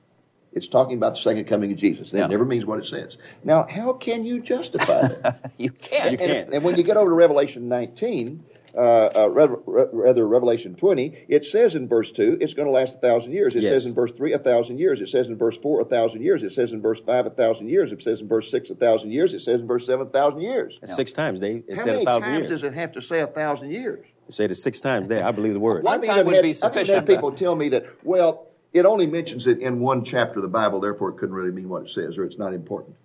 it's 0.56 0.68
talking 0.68 0.98
about 0.98 1.16
the 1.16 1.20
second 1.22 1.46
coming 1.46 1.72
of 1.72 1.78
Jesus. 1.78 2.12
That 2.12 2.18
Yeah. 2.20 2.28
never 2.28 2.46
means 2.46 2.66
what 2.66 2.80
it 2.80 2.86
says. 2.86 3.18
Now, 3.44 3.66
how 3.70 3.94
can 3.94 4.26
you 4.26 4.40
justify 4.40 5.08
that? 5.08 5.52
You 5.58 5.72
can't. 5.72 6.20
and, 6.20 6.22
and- 6.22 6.54
and 6.56 6.64
when 6.64 6.76
you 6.78 6.84
get 6.84 6.98
over 6.98 7.10
to 7.10 7.16
Revelation 7.16 7.68
19, 7.68 8.44
uh, 8.76 8.80
uh, 9.16 9.30
re- 9.30 9.56
re- 9.68 9.86
rather 9.92 10.28
Revelation 10.28 10.74
20, 10.76 11.26
it 11.28 11.46
says 11.46 11.76
in 11.76 11.88
verse 11.88 12.12
2, 12.12 12.40
it's 12.42 12.56
going 12.56 12.66
to 12.66 12.72
last 12.72 12.96
a 12.96 12.98
thousand 12.98 13.32
years. 13.34 13.54
It 13.56 13.62
Yes. 13.62 13.72
says 13.72 13.86
in 13.86 13.94
verse 13.94 14.12
3, 14.12 14.34
a 14.34 14.40
thousand 14.40 14.80
years. 14.80 15.00
It 15.00 15.10
says 15.10 15.28
in 15.28 15.38
verse 15.38 15.58
4, 15.60 15.82
a 15.82 15.86
thousand 15.86 16.24
years. 16.24 16.42
It 16.42 16.52
says 16.54 16.72
in 16.72 16.82
verse 16.82 17.00
5, 17.00 17.28
a 17.28 17.30
thousand 17.30 17.70
years. 17.70 17.92
It 17.92 18.02
says 18.02 18.20
in 18.22 18.28
verse 18.28 18.50
6, 18.50 18.72
a 18.72 18.76
thousand 18.76 19.12
years. 19.12 19.34
It 19.36 19.42
says 19.42 19.62
in 19.62 19.68
verse 19.68 19.86
7, 19.86 20.08
a 20.08 20.10
thousand 20.10 20.42
years. 20.42 20.80
That's 20.82 20.96
Six 20.96 21.14
times, 21.14 21.40
Dave. 21.40 21.64
It 21.68 21.78
How 21.78 21.84
said 21.84 21.92
many 21.92 22.02
a 22.02 22.06
thousand 22.06 22.24
times 22.24 22.38
years. 22.40 22.48
does 22.50 22.64
it 22.64 22.74
have 22.74 22.92
to 22.94 23.02
say 23.02 23.20
a 23.20 23.28
thousand 23.28 23.72
years? 23.72 24.06
It 24.28 24.34
said 24.34 24.50
it 24.52 24.56
six 24.56 24.80
times 24.80 25.08
there. 25.10 25.24
I 25.24 25.32
believe 25.32 25.54
the 25.54 25.60
word. 25.60 25.84
One 25.84 26.00
I've 26.00 26.06
time 26.06 26.16
even 26.16 26.26
would 26.28 26.36
had- 26.36 26.42
be 26.44 26.50
I've 26.50 26.56
even 26.56 26.70
sufficient. 26.72 26.96
had 26.96 27.06
people 27.06 27.32
tell 27.34 27.56
me 27.56 27.70
that, 27.70 27.86
well, 28.04 28.48
it 28.74 28.86
only 28.86 29.06
mentions 29.06 29.48
it 29.48 29.60
in 29.60 29.80
one 29.80 30.04
chapter 30.04 30.40
of 30.40 30.44
the 30.44 30.50
Bible, 30.50 30.80
therefore 30.80 31.10
it 31.10 31.18
couldn't 31.18 31.36
really 31.36 31.52
mean 31.52 31.70
what 31.70 31.84
it 31.84 31.90
says, 31.90 32.18
or 32.18 32.26
it's 32.26 32.38
not 32.38 32.54
important. 32.54 32.96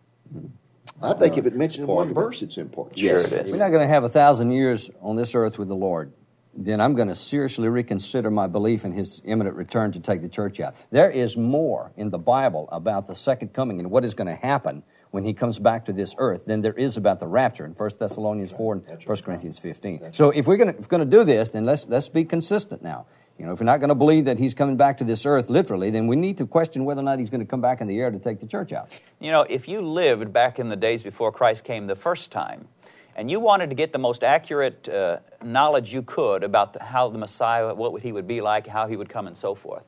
I 1.02 1.12
think 1.12 1.36
if 1.36 1.46
it 1.46 1.54
mentions 1.54 1.88
in 1.88 1.94
one 1.94 2.12
verse, 2.12 2.42
it's 2.42 2.58
important. 2.58 2.98
Sure 2.98 3.18
it 3.18 3.32
is. 3.32 3.52
We're 3.52 3.58
not 3.58 3.68
going 3.68 3.82
to 3.82 3.86
have 3.86 4.04
a 4.04 4.08
thousand 4.08 4.50
years 4.50 4.90
on 5.00 5.16
this 5.16 5.34
earth 5.34 5.58
with 5.58 5.68
the 5.68 5.76
Lord. 5.76 6.12
Then 6.54 6.80
I'm 6.80 6.94
going 6.94 7.06
to 7.06 7.14
seriously 7.14 7.68
reconsider 7.68 8.32
my 8.32 8.48
belief 8.48 8.84
in 8.84 8.92
His 8.92 9.22
imminent 9.24 9.54
return 9.54 9.92
to 9.92 10.00
take 10.00 10.22
the 10.22 10.28
church 10.28 10.58
out. 10.58 10.74
There 10.90 11.08
is 11.08 11.36
more 11.36 11.92
in 11.96 12.10
the 12.10 12.18
Bible 12.18 12.68
about 12.72 13.06
the 13.06 13.14
second 13.14 13.52
coming 13.52 13.78
and 13.78 13.90
what 13.92 14.04
is 14.04 14.14
going 14.14 14.26
to 14.26 14.34
happen 14.34 14.82
when 15.12 15.22
He 15.22 15.34
comes 15.34 15.60
back 15.60 15.84
to 15.84 15.92
this 15.92 16.16
earth 16.18 16.46
than 16.46 16.62
there 16.62 16.72
is 16.72 16.96
about 16.96 17.20
the 17.20 17.28
rapture 17.28 17.64
in 17.64 17.72
1 17.72 17.90
Thessalonians 18.00 18.50
4 18.50 18.72
and 18.74 19.04
1 19.04 19.16
Corinthians 19.18 19.58
15. 19.58 20.12
So 20.12 20.30
if 20.30 20.48
we're 20.48 20.56
going 20.56 20.72
to, 20.72 20.78
if 20.78 20.80
we're 20.80 20.98
going 20.98 21.08
to 21.08 21.16
do 21.16 21.22
this, 21.22 21.50
then 21.50 21.64
let's, 21.64 21.86
let's 21.86 22.08
be 22.08 22.24
consistent 22.24 22.82
now. 22.82 23.06
You 23.38 23.46
know, 23.46 23.52
if 23.52 23.60
we're 23.60 23.66
not 23.66 23.78
going 23.78 23.90
to 23.90 23.94
believe 23.94 24.24
that 24.24 24.38
He's 24.38 24.52
coming 24.52 24.76
back 24.76 24.98
to 24.98 25.04
this 25.04 25.24
earth 25.24 25.48
literally, 25.48 25.90
then 25.90 26.08
we 26.08 26.16
need 26.16 26.38
to 26.38 26.46
question 26.46 26.84
whether 26.84 27.00
or 27.00 27.04
not 27.04 27.18
He's 27.20 27.30
going 27.30 27.40
to 27.40 27.46
come 27.46 27.60
back 27.60 27.80
in 27.80 27.86
the 27.86 27.98
air 28.00 28.10
to 28.10 28.18
take 28.18 28.40
the 28.40 28.46
church 28.46 28.72
out. 28.72 28.88
You 29.20 29.30
know, 29.30 29.42
if 29.48 29.68
you 29.68 29.80
lived 29.80 30.32
back 30.32 30.58
in 30.58 30.68
the 30.68 30.76
days 30.76 31.02
before 31.02 31.30
Christ 31.30 31.62
came 31.62 31.86
the 31.86 31.96
first 31.96 32.32
time, 32.32 32.66
and 33.14 33.30
you 33.30 33.40
wanted 33.40 33.68
to 33.70 33.74
get 33.74 33.92
the 33.92 33.98
most 33.98 34.22
accurate 34.22 34.88
uh, 34.88 35.18
knowledge 35.42 35.92
you 35.92 36.02
could 36.02 36.44
about 36.44 36.72
the, 36.72 36.82
how 36.82 37.08
the 37.08 37.18
Messiah, 37.18 37.74
what 37.74 38.02
he 38.02 38.12
would 38.12 38.28
be 38.28 38.40
like, 38.40 38.66
how 38.66 38.86
he 38.86 38.96
would 38.96 39.08
come, 39.08 39.26
and 39.26 39.36
so 39.36 39.54
forth, 39.54 39.82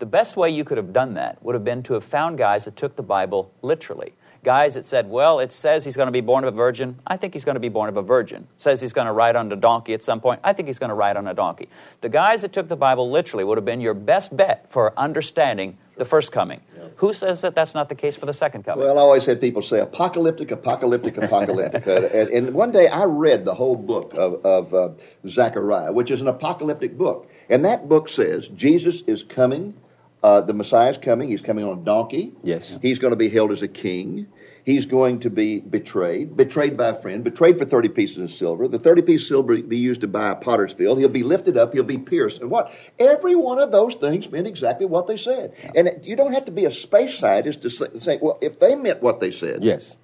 the 0.00 0.06
best 0.06 0.36
way 0.36 0.50
you 0.50 0.64
could 0.64 0.78
have 0.78 0.92
done 0.92 1.14
that 1.14 1.40
would 1.44 1.54
have 1.54 1.64
been 1.64 1.82
to 1.84 1.94
have 1.94 2.02
found 2.02 2.38
guys 2.38 2.64
that 2.64 2.74
took 2.74 2.96
the 2.96 3.02
Bible 3.02 3.52
literally. 3.62 4.14
Guys 4.44 4.74
that 4.74 4.84
said, 4.84 5.08
well, 5.08 5.38
it 5.38 5.52
says 5.52 5.84
he's 5.84 5.94
going 5.94 6.08
to 6.08 6.12
be 6.12 6.20
born 6.20 6.42
of 6.42 6.52
a 6.52 6.56
virgin. 6.56 6.98
I 7.06 7.16
think 7.16 7.32
he's 7.32 7.44
going 7.44 7.54
to 7.54 7.60
be 7.60 7.68
born 7.68 7.88
of 7.88 7.96
a 7.96 8.02
virgin. 8.02 8.42
It 8.42 8.62
says 8.62 8.80
he's 8.80 8.92
going 8.92 9.06
to 9.06 9.12
ride 9.12 9.36
on 9.36 9.52
a 9.52 9.56
donkey 9.56 9.94
at 9.94 10.02
some 10.02 10.20
point. 10.20 10.40
I 10.42 10.52
think 10.52 10.66
he's 10.66 10.80
going 10.80 10.88
to 10.88 10.94
ride 10.94 11.16
on 11.16 11.28
a 11.28 11.34
donkey. 11.34 11.68
The 12.00 12.08
guys 12.08 12.42
that 12.42 12.52
took 12.52 12.66
the 12.68 12.76
Bible 12.76 13.08
literally 13.08 13.44
would 13.44 13.56
have 13.56 13.64
been 13.64 13.80
your 13.80 13.94
best 13.94 14.36
bet 14.36 14.66
for 14.70 14.98
understanding 14.98 15.78
the 15.96 16.04
first 16.04 16.32
coming. 16.32 16.60
Who 16.96 17.14
says 17.14 17.42
that 17.42 17.54
that's 17.54 17.74
not 17.74 17.88
the 17.88 17.94
case 17.94 18.16
for 18.16 18.26
the 18.26 18.32
second 18.32 18.64
coming? 18.64 18.84
Well, 18.84 18.98
I 18.98 19.00
always 19.00 19.24
had 19.24 19.40
people 19.40 19.62
say 19.62 19.78
apocalyptic, 19.78 20.50
apocalyptic, 20.50 21.16
apocalyptic. 21.16 21.86
uh, 21.86 22.08
and, 22.12 22.28
and 22.30 22.54
one 22.54 22.72
day 22.72 22.88
I 22.88 23.04
read 23.04 23.44
the 23.44 23.54
whole 23.54 23.76
book 23.76 24.12
of, 24.14 24.44
of 24.44 24.74
uh, 24.74 24.88
Zechariah, 25.28 25.92
which 25.92 26.10
is 26.10 26.20
an 26.20 26.28
apocalyptic 26.28 26.98
book. 26.98 27.30
And 27.48 27.64
that 27.64 27.88
book 27.88 28.08
says 28.08 28.48
Jesus 28.48 29.02
is 29.02 29.22
coming, 29.22 29.74
uh, 30.22 30.40
the 30.40 30.54
Messiah 30.54 30.90
is 30.90 30.98
coming. 30.98 31.28
He's 31.28 31.42
coming 31.42 31.64
on 31.64 31.78
a 31.78 31.82
donkey. 31.82 32.32
Yes. 32.42 32.78
He's 32.82 32.98
going 32.98 33.12
to 33.12 33.16
be 33.16 33.28
held 33.28 33.50
as 33.52 33.62
a 33.62 33.68
king. 33.68 34.26
He's 34.64 34.86
going 34.86 35.18
to 35.20 35.30
be 35.30 35.58
betrayed, 35.58 36.36
betrayed 36.36 36.76
by 36.76 36.90
a 36.90 36.94
friend, 36.94 37.24
betrayed 37.24 37.58
for 37.58 37.64
30 37.64 37.88
pieces 37.88 38.18
of 38.18 38.30
silver. 38.30 38.68
The 38.68 38.78
30 38.78 39.02
pieces 39.02 39.24
of 39.24 39.28
silver 39.28 39.60
be 39.60 39.76
used 39.76 40.02
to 40.02 40.06
buy 40.06 40.30
a 40.30 40.34
potter's 40.36 40.72
field. 40.72 40.98
He'll 40.98 41.08
be 41.08 41.24
lifted 41.24 41.56
up, 41.56 41.72
he'll 41.72 41.82
be 41.82 41.98
pierced. 41.98 42.40
And 42.40 42.48
what? 42.48 42.72
Every 43.00 43.34
one 43.34 43.58
of 43.58 43.72
those 43.72 43.96
things 43.96 44.30
meant 44.30 44.46
exactly 44.46 44.86
what 44.86 45.08
they 45.08 45.16
said. 45.16 45.52
And 45.74 45.90
you 46.04 46.14
don't 46.14 46.32
have 46.32 46.44
to 46.44 46.52
be 46.52 46.64
a 46.64 46.70
space 46.70 47.18
scientist 47.18 47.62
to 47.62 47.70
say, 47.70 48.18
well, 48.22 48.38
if 48.40 48.60
they 48.60 48.76
meant 48.76 49.02
what 49.02 49.18
they 49.18 49.32
said, 49.32 49.64
Yes. 49.64 49.96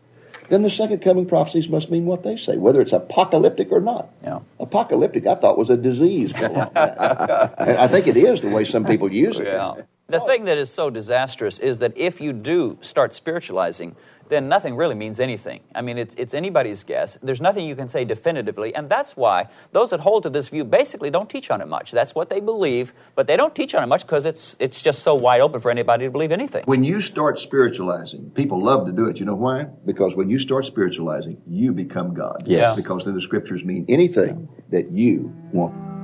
then 0.48 0.62
the 0.62 0.70
second 0.70 1.02
coming 1.02 1.26
prophecies 1.26 1.68
must 1.68 1.88
mean 1.88 2.06
what 2.06 2.24
they 2.24 2.36
say, 2.36 2.56
whether 2.56 2.80
it's 2.80 2.92
apocalyptic 2.92 3.70
or 3.70 3.80
not. 3.80 4.10
Yeah. 4.24 4.40
Apocalyptic, 4.58 5.28
I 5.28 5.36
thought, 5.36 5.56
was 5.56 5.70
a 5.70 5.76
disease 5.76 6.32
for 6.32 6.46
a 6.46 6.52
long 6.52 6.70
time. 6.74 7.50
and 7.58 7.78
I 7.78 7.86
think 7.86 8.08
it 8.08 8.16
is 8.16 8.40
the 8.42 8.48
way 8.50 8.64
some 8.64 8.84
people 8.84 9.12
use 9.12 9.38
it. 9.38 9.46
Yeah. 9.46 9.74
The 10.10 10.22
oh. 10.22 10.26
thing 10.26 10.46
that 10.46 10.56
is 10.56 10.70
so 10.70 10.88
disastrous 10.88 11.58
is 11.58 11.80
that 11.80 11.92
if 11.94 12.18
you 12.18 12.32
do 12.32 12.78
start 12.80 13.14
spiritualizing, 13.14 13.94
then 14.30 14.48
nothing 14.48 14.74
really 14.74 14.94
means 14.94 15.20
anything. 15.20 15.60
I 15.74 15.82
mean, 15.82 15.98
it's, 15.98 16.14
it's 16.14 16.32
anybody's 16.32 16.82
guess. 16.82 17.18
There's 17.22 17.42
nothing 17.42 17.66
you 17.66 17.76
can 17.76 17.90
say 17.90 18.06
definitively, 18.06 18.74
and 18.74 18.88
that's 18.88 19.18
why 19.18 19.48
those 19.72 19.90
that 19.90 20.00
hold 20.00 20.22
to 20.22 20.30
this 20.30 20.48
view 20.48 20.64
basically 20.64 21.10
don't 21.10 21.28
teach 21.28 21.50
on 21.50 21.60
it 21.60 21.68
much. 21.68 21.90
That's 21.90 22.14
what 22.14 22.30
they 22.30 22.40
believe, 22.40 22.94
but 23.16 23.26
they 23.26 23.36
don't 23.36 23.54
teach 23.54 23.74
on 23.74 23.82
it 23.82 23.86
much 23.86 24.06
because 24.06 24.24
it's, 24.24 24.56
it's 24.58 24.80
just 24.80 25.02
so 25.02 25.14
wide 25.14 25.42
open 25.42 25.60
for 25.60 25.70
anybody 25.70 26.06
to 26.06 26.10
believe 26.10 26.32
anything. 26.32 26.64
When 26.64 26.84
you 26.84 27.02
start 27.02 27.38
spiritualizing, 27.38 28.30
people 28.30 28.62
love 28.62 28.86
to 28.86 28.92
do 28.92 29.10
it. 29.10 29.18
You 29.18 29.26
know 29.26 29.36
why? 29.36 29.64
Because 29.84 30.16
when 30.16 30.30
you 30.30 30.38
start 30.38 30.64
spiritualizing, 30.64 31.42
you 31.46 31.74
become 31.74 32.14
God. 32.14 32.44
Yes. 32.46 32.76
Because 32.76 33.04
then 33.04 33.12
the 33.12 33.20
scriptures 33.20 33.62
mean 33.62 33.84
anything 33.90 34.48
that 34.70 34.90
you 34.90 35.34
want. 35.52 35.97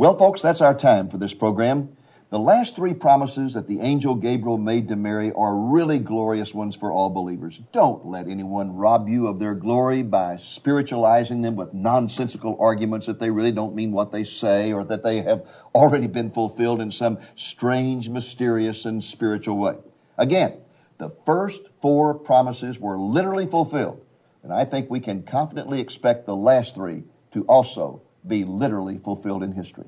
Well, 0.00 0.16
folks, 0.16 0.40
that's 0.40 0.62
our 0.62 0.72
time 0.72 1.10
for 1.10 1.18
this 1.18 1.34
program. 1.34 1.94
The 2.30 2.38
last 2.38 2.74
three 2.74 2.94
promises 2.94 3.52
that 3.52 3.68
the 3.68 3.80
angel 3.80 4.14
Gabriel 4.14 4.56
made 4.56 4.88
to 4.88 4.96
Mary 4.96 5.30
are 5.32 5.54
really 5.54 5.98
glorious 5.98 6.54
ones 6.54 6.74
for 6.74 6.90
all 6.90 7.10
believers. 7.10 7.60
Don't 7.70 8.06
let 8.06 8.26
anyone 8.26 8.74
rob 8.74 9.10
you 9.10 9.26
of 9.26 9.38
their 9.38 9.54
glory 9.54 10.02
by 10.02 10.36
spiritualizing 10.36 11.42
them 11.42 11.54
with 11.54 11.74
nonsensical 11.74 12.56
arguments 12.58 13.04
that 13.08 13.18
they 13.18 13.28
really 13.28 13.52
don't 13.52 13.74
mean 13.74 13.92
what 13.92 14.10
they 14.10 14.24
say 14.24 14.72
or 14.72 14.84
that 14.84 15.02
they 15.02 15.20
have 15.20 15.46
already 15.74 16.06
been 16.06 16.30
fulfilled 16.30 16.80
in 16.80 16.90
some 16.90 17.18
strange, 17.36 18.08
mysterious, 18.08 18.86
and 18.86 19.04
spiritual 19.04 19.58
way. 19.58 19.76
Again, 20.16 20.62
the 20.96 21.10
first 21.26 21.60
four 21.82 22.14
promises 22.14 22.80
were 22.80 22.96
literally 22.96 23.46
fulfilled, 23.46 24.02
and 24.42 24.50
I 24.50 24.64
think 24.64 24.88
we 24.88 25.00
can 25.00 25.24
confidently 25.24 25.78
expect 25.78 26.24
the 26.24 26.34
last 26.34 26.74
three 26.74 27.02
to 27.32 27.44
also 27.44 28.00
be 28.26 28.44
literally 28.44 28.98
fulfilled 28.98 29.42
in 29.42 29.52
history. 29.52 29.86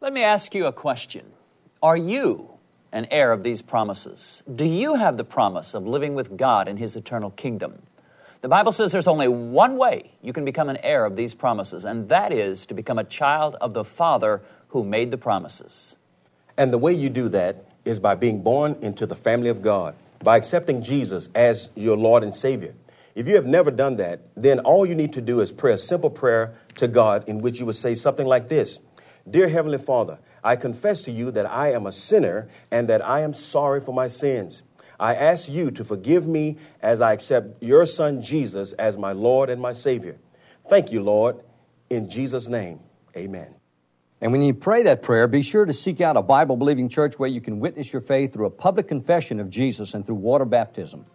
Let 0.00 0.12
me 0.12 0.22
ask 0.22 0.54
you 0.54 0.66
a 0.66 0.72
question. 0.72 1.26
Are 1.82 1.96
you 1.96 2.50
an 2.92 3.06
heir 3.10 3.32
of 3.32 3.42
these 3.42 3.62
promises? 3.62 4.42
Do 4.52 4.64
you 4.64 4.96
have 4.96 5.16
the 5.16 5.24
promise 5.24 5.74
of 5.74 5.86
living 5.86 6.14
with 6.14 6.36
God 6.36 6.68
in 6.68 6.76
His 6.76 6.96
eternal 6.96 7.30
kingdom? 7.30 7.82
The 8.40 8.48
Bible 8.48 8.72
says 8.72 8.92
there's 8.92 9.06
only 9.06 9.28
one 9.28 9.76
way 9.76 10.12
you 10.22 10.32
can 10.32 10.44
become 10.44 10.70
an 10.70 10.78
heir 10.82 11.04
of 11.04 11.14
these 11.14 11.34
promises, 11.34 11.84
and 11.84 12.08
that 12.08 12.32
is 12.32 12.64
to 12.66 12.74
become 12.74 12.98
a 12.98 13.04
child 13.04 13.56
of 13.60 13.74
the 13.74 13.84
Father 13.84 14.40
who 14.68 14.82
made 14.82 15.10
the 15.10 15.18
promises. 15.18 15.96
And 16.56 16.72
the 16.72 16.78
way 16.78 16.92
you 16.92 17.10
do 17.10 17.28
that 17.28 17.66
is 17.84 18.00
by 18.00 18.14
being 18.14 18.42
born 18.42 18.76
into 18.80 19.06
the 19.06 19.16
family 19.16 19.50
of 19.50 19.62
God, 19.62 19.94
by 20.22 20.36
accepting 20.36 20.82
Jesus 20.82 21.28
as 21.34 21.70
your 21.74 21.96
Lord 21.96 22.22
and 22.22 22.34
Savior. 22.34 22.74
If 23.14 23.26
you 23.26 23.34
have 23.34 23.46
never 23.46 23.70
done 23.70 23.96
that, 23.96 24.20
then 24.36 24.60
all 24.60 24.86
you 24.86 24.94
need 24.94 25.12
to 25.14 25.20
do 25.20 25.40
is 25.40 25.50
pray 25.50 25.72
a 25.72 25.78
simple 25.78 26.10
prayer 26.10 26.54
to 26.76 26.88
God 26.88 27.28
in 27.28 27.38
which 27.38 27.58
you 27.58 27.66
would 27.66 27.76
say 27.76 27.94
something 27.94 28.26
like 28.26 28.48
this 28.48 28.80
Dear 29.28 29.48
Heavenly 29.48 29.78
Father, 29.78 30.18
I 30.42 30.56
confess 30.56 31.02
to 31.02 31.12
you 31.12 31.30
that 31.32 31.46
I 31.46 31.72
am 31.72 31.86
a 31.86 31.92
sinner 31.92 32.48
and 32.70 32.88
that 32.88 33.06
I 33.06 33.20
am 33.20 33.34
sorry 33.34 33.80
for 33.80 33.92
my 33.92 34.08
sins. 34.08 34.62
I 34.98 35.14
ask 35.14 35.48
you 35.48 35.70
to 35.72 35.84
forgive 35.84 36.26
me 36.26 36.58
as 36.82 37.00
I 37.00 37.12
accept 37.12 37.62
your 37.62 37.86
Son 37.86 38.22
Jesus 38.22 38.74
as 38.74 38.98
my 38.98 39.12
Lord 39.12 39.48
and 39.48 39.60
my 39.60 39.72
Savior. 39.72 40.18
Thank 40.68 40.92
you, 40.92 41.02
Lord. 41.02 41.40
In 41.88 42.08
Jesus' 42.08 42.48
name, 42.48 42.80
amen. 43.16 43.54
And 44.20 44.32
when 44.32 44.42
you 44.42 44.52
pray 44.52 44.82
that 44.82 45.02
prayer, 45.02 45.26
be 45.26 45.42
sure 45.42 45.64
to 45.64 45.72
seek 45.72 46.02
out 46.02 46.16
a 46.16 46.22
Bible 46.22 46.56
believing 46.56 46.90
church 46.90 47.18
where 47.18 47.28
you 47.28 47.40
can 47.40 47.58
witness 47.58 47.92
your 47.92 48.02
faith 48.02 48.34
through 48.34 48.46
a 48.46 48.50
public 48.50 48.86
confession 48.86 49.40
of 49.40 49.48
Jesus 49.48 49.94
and 49.94 50.04
through 50.04 50.16
water 50.16 50.44
baptism. 50.44 51.06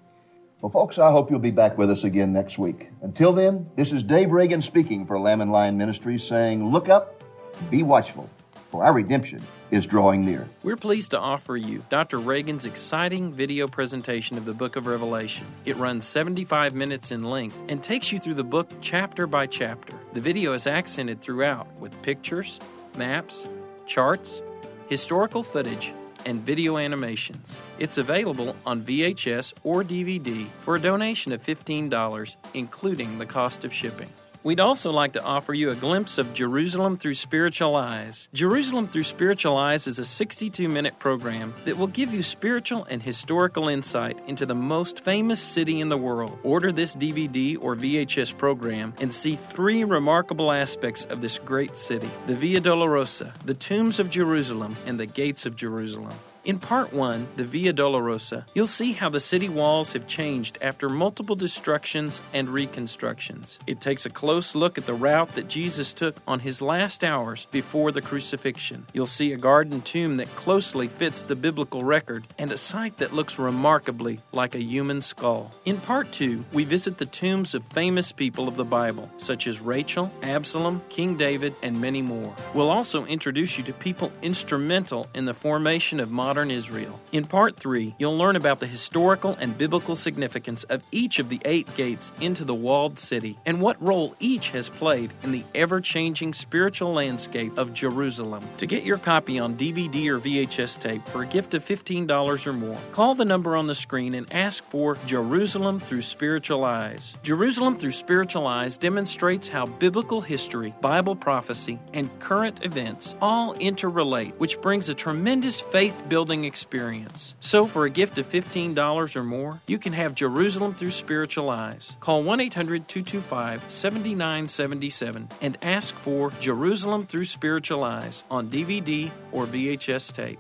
Well, 0.65 0.71
folks, 0.71 0.97
I 0.97 1.11
hope 1.11 1.29
you'll 1.29 1.37
be 1.37 1.51
back 1.51 1.77
with 1.77 1.91
us 1.91 2.05
again 2.05 2.33
next 2.33 2.57
week. 2.57 2.89
Until 3.03 3.33
then, 3.33 3.69
this 3.75 3.91
is 3.91 4.01
Dave 4.01 4.31
Reagan 4.31 4.63
speaking 4.63 5.05
for 5.05 5.19
Lamb 5.19 5.41
and 5.41 5.51
Lion 5.51 5.77
Ministries 5.77 6.23
saying, 6.23 6.71
Look 6.71 6.89
up, 6.89 7.21
be 7.69 7.83
watchful, 7.83 8.27
for 8.71 8.83
our 8.83 8.91
redemption 8.91 9.43
is 9.69 9.85
drawing 9.85 10.25
near. 10.25 10.49
We're 10.63 10.75
pleased 10.75 11.11
to 11.11 11.19
offer 11.19 11.55
you 11.55 11.85
Dr. 11.91 12.17
Reagan's 12.17 12.65
exciting 12.65 13.31
video 13.31 13.67
presentation 13.67 14.39
of 14.39 14.45
the 14.45 14.55
book 14.55 14.75
of 14.75 14.87
Revelation. 14.87 15.45
It 15.65 15.75
runs 15.75 16.05
75 16.05 16.73
minutes 16.73 17.11
in 17.11 17.25
length 17.25 17.55
and 17.69 17.83
takes 17.83 18.11
you 18.11 18.17
through 18.17 18.33
the 18.33 18.43
book 18.43 18.71
chapter 18.81 19.27
by 19.27 19.45
chapter. 19.45 19.95
The 20.13 20.21
video 20.21 20.53
is 20.53 20.65
accented 20.65 21.21
throughout 21.21 21.67
with 21.79 21.91
pictures, 22.01 22.59
maps, 22.97 23.45
charts, 23.85 24.41
historical 24.89 25.43
footage, 25.43 25.93
and 26.25 26.41
video 26.41 26.77
animations. 26.77 27.57
It's 27.79 27.97
available 27.97 28.55
on 28.65 28.83
VHS 28.83 29.53
or 29.63 29.83
DVD 29.83 30.47
for 30.59 30.75
a 30.75 30.79
donation 30.79 31.31
of 31.31 31.43
$15, 31.43 32.35
including 32.53 33.17
the 33.17 33.25
cost 33.25 33.63
of 33.63 33.73
shipping. 33.73 34.09
We'd 34.45 34.59
also 34.59 34.91
like 34.91 35.13
to 35.13 35.23
offer 35.23 35.55
you 35.55 35.71
a 35.71 35.75
glimpse 35.75 36.19
of 36.19 36.35
Jerusalem 36.35 36.97
through 36.97 37.15
spiritual 37.15 37.75
eyes. 37.75 38.29
Jerusalem 38.31 38.85
through 38.85 39.05
spiritual 39.05 39.57
eyes 39.57 39.87
is 39.87 39.97
a 39.97 40.05
62 40.05 40.69
minute 40.69 40.99
program 40.99 41.55
that 41.65 41.79
will 41.79 41.87
give 41.87 42.13
you 42.13 42.21
spiritual 42.21 42.85
and 42.87 43.01
historical 43.01 43.67
insight 43.67 44.19
into 44.27 44.45
the 44.45 44.53
most 44.53 44.99
famous 44.99 45.39
city 45.39 45.79
in 45.81 45.89
the 45.89 45.97
world. 45.97 46.37
Order 46.43 46.71
this 46.71 46.95
DVD 46.95 47.57
or 47.59 47.75
VHS 47.75 48.37
program 48.37 48.93
and 49.01 49.11
see 49.11 49.35
three 49.35 49.83
remarkable 49.83 50.51
aspects 50.51 51.05
of 51.05 51.21
this 51.21 51.39
great 51.39 51.75
city 51.75 52.11
the 52.27 52.35
Via 52.35 52.61
Dolorosa, 52.61 53.33
the 53.45 53.55
tombs 53.55 53.97
of 53.99 54.11
Jerusalem, 54.11 54.75
and 54.85 54.99
the 54.99 55.07
gates 55.07 55.47
of 55.47 55.55
Jerusalem. 55.55 56.13
In 56.45 56.59
part 56.59 56.93
one, 56.93 57.27
the 57.37 57.43
Via 57.43 57.73
Dolorosa, 57.73 58.45
you'll 58.53 58.67
see 58.67 58.91
how 58.91 59.09
the 59.09 59.19
city 59.19 59.49
walls 59.49 59.93
have 59.93 60.05
changed 60.05 60.59
after 60.61 60.87
multiple 60.87 61.35
destructions 61.35 62.21
and 62.33 62.47
reconstructions. 62.49 63.57
It 63.65 63.81
takes 63.81 64.05
a 64.05 64.11
close 64.11 64.53
look 64.53 64.77
at 64.77 64.85
the 64.85 64.93
route 64.93 65.33
that 65.33 65.47
Jesus 65.47 65.91
took 65.91 66.17
on 66.27 66.41
his 66.41 66.61
last 66.61 67.03
hours 67.03 67.47
before 67.49 67.91
the 67.91 68.01
crucifixion. 68.01 68.85
You'll 68.93 69.07
see 69.07 69.33
a 69.33 69.37
garden 69.37 69.81
tomb 69.81 70.17
that 70.17 70.27
closely 70.35 70.87
fits 70.87 71.23
the 71.23 71.35
biblical 71.35 71.83
record 71.83 72.27
and 72.37 72.51
a 72.51 72.57
site 72.57 72.99
that 72.99 73.11
looks 73.11 73.39
remarkably 73.39 74.19
like 74.31 74.53
a 74.53 74.61
human 74.61 75.01
skull. 75.01 75.51
In 75.65 75.77
part 75.77 76.11
two, 76.11 76.45
we 76.53 76.63
visit 76.63 76.99
the 76.99 77.07
tombs 77.07 77.55
of 77.55 77.63
famous 77.73 78.11
people 78.11 78.47
of 78.47 78.55
the 78.55 78.63
Bible, 78.63 79.09
such 79.17 79.47
as 79.47 79.59
Rachel, 79.59 80.11
Absalom, 80.21 80.83
King 80.89 81.17
David, 81.17 81.55
and 81.63 81.81
many 81.81 82.03
more. 82.03 82.35
We'll 82.53 82.69
also 82.69 83.03
introduce 83.05 83.57
you 83.57 83.63
to 83.63 83.73
people 83.73 84.11
instrumental 84.21 85.07
in 85.15 85.25
the 85.25 85.33
formation 85.33 85.99
of 85.99 86.11
modern 86.11 86.34
Israel. 86.51 86.99
In 87.11 87.25
part 87.25 87.57
three, 87.57 87.95
you'll 87.97 88.17
learn 88.17 88.35
about 88.35 88.59
the 88.59 88.67
historical 88.67 89.37
and 89.39 89.57
biblical 89.57 89.95
significance 89.95 90.63
of 90.65 90.83
each 90.91 91.19
of 91.19 91.29
the 91.29 91.41
eight 91.45 91.67
gates 91.75 92.11
into 92.19 92.43
the 92.43 92.53
walled 92.53 92.99
city 92.99 93.37
and 93.45 93.61
what 93.61 93.81
role 93.81 94.15
each 94.19 94.49
has 94.49 94.69
played 94.69 95.11
in 95.23 95.31
the 95.31 95.43
ever 95.53 95.81
changing 95.81 96.33
spiritual 96.33 96.93
landscape 96.93 97.57
of 97.57 97.73
Jerusalem. 97.73 98.43
To 98.57 98.65
get 98.65 98.83
your 98.83 98.97
copy 98.97 99.39
on 99.39 99.55
DVD 99.55 100.07
or 100.07 100.19
VHS 100.19 100.79
tape 100.79 101.07
for 101.07 101.23
a 101.23 101.27
gift 101.27 101.53
of 101.53 101.65
$15 101.65 102.47
or 102.47 102.53
more, 102.53 102.77
call 102.91 103.15
the 103.15 103.25
number 103.25 103.55
on 103.55 103.67
the 103.67 103.75
screen 103.75 104.13
and 104.13 104.31
ask 104.33 104.63
for 104.65 104.97
Jerusalem 105.05 105.79
Through 105.79 106.01
Spiritual 106.01 106.65
Eyes. 106.65 107.15
Jerusalem 107.23 107.77
Through 107.77 107.91
Spiritual 107.91 108.47
Eyes 108.47 108.77
demonstrates 108.77 109.47
how 109.47 109.65
biblical 109.65 110.21
history, 110.21 110.73
Bible 110.81 111.15
prophecy, 111.15 111.79
and 111.93 112.09
current 112.19 112.63
events 112.63 113.15
all 113.21 113.55
interrelate, 113.55 114.33
which 114.37 114.59
brings 114.61 114.89
a 114.89 114.93
tremendous 114.93 115.59
faith 115.59 116.01
building 116.25 116.45
experience. 116.45 117.35
So, 117.39 117.67
for 117.67 117.85
a 117.85 117.89
gift 117.91 118.17
of 118.17 118.27
$15 118.27 119.15
or 119.15 119.23
more, 119.23 119.61
you 119.67 119.77
can 119.77 119.93
have 119.93 120.15
Jerusalem 120.15 120.73
Through 120.73 120.89
Spiritual 120.89 121.51
Eyes. 121.51 121.93
Call 121.99 122.23
1 122.23 122.39
800 122.41 122.87
225 122.87 123.69
7977 123.69 125.29
and 125.41 125.55
ask 125.61 125.93
for 125.93 126.31
Jerusalem 126.39 127.05
Through 127.05 127.25
Spiritual 127.25 127.83
Eyes 127.83 128.23
on 128.31 128.49
DVD 128.49 129.11
or 129.31 129.45
VHS 129.45 130.13
tape. 130.13 130.39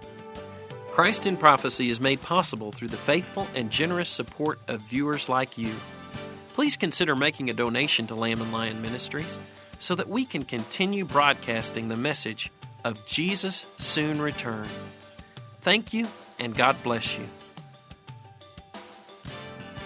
Christ 0.89 1.27
in 1.27 1.37
Prophecy 1.37 1.91
is 1.91 2.01
made 2.01 2.19
possible 2.19 2.71
through 2.71 2.87
the 2.87 2.97
faithful 2.97 3.45
and 3.53 3.69
generous 3.69 4.09
support 4.09 4.59
of 4.67 4.81
viewers 4.81 5.29
like 5.29 5.55
you. 5.55 5.71
Please 6.55 6.77
consider 6.77 7.15
making 7.15 7.51
a 7.51 7.53
donation 7.53 8.07
to 8.07 8.15
Lamb 8.15 8.41
and 8.41 8.51
Lion 8.51 8.81
Ministries 8.81 9.37
so 9.77 9.93
that 9.93 10.09
we 10.09 10.25
can 10.25 10.45
continue 10.45 11.05
broadcasting 11.05 11.89
the 11.89 11.95
message 11.95 12.51
of 12.83 13.05
Jesus' 13.05 13.67
soon 13.77 14.19
return. 14.19 14.65
Thank 15.65 15.93
you, 15.93 16.07
and 16.37 16.53
God 16.53 16.75
bless 16.83 17.17
you. 17.17 17.25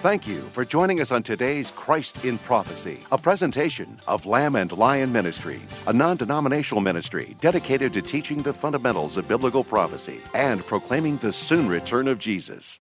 Thank 0.02 0.28
you 0.28 0.40
for 0.52 0.62
joining 0.62 1.00
us 1.00 1.10
on 1.10 1.22
today's 1.22 1.70
Christ 1.70 2.22
in 2.22 2.36
Prophecy, 2.36 3.00
a 3.10 3.16
presentation 3.16 3.98
of 4.06 4.26
Lamb 4.26 4.56
and 4.56 4.70
Lion 4.72 5.10
Ministries, 5.10 5.82
a 5.86 5.92
non 5.94 6.18
denominational 6.18 6.82
ministry 6.82 7.34
dedicated 7.40 7.94
to 7.94 8.02
teaching 8.02 8.42
the 8.42 8.52
fundamentals 8.52 9.16
of 9.16 9.26
biblical 9.26 9.64
prophecy 9.64 10.20
and 10.34 10.60
proclaiming 10.66 11.16
the 11.16 11.32
soon 11.32 11.66
return 11.66 12.08
of 12.08 12.18
Jesus. 12.18 12.78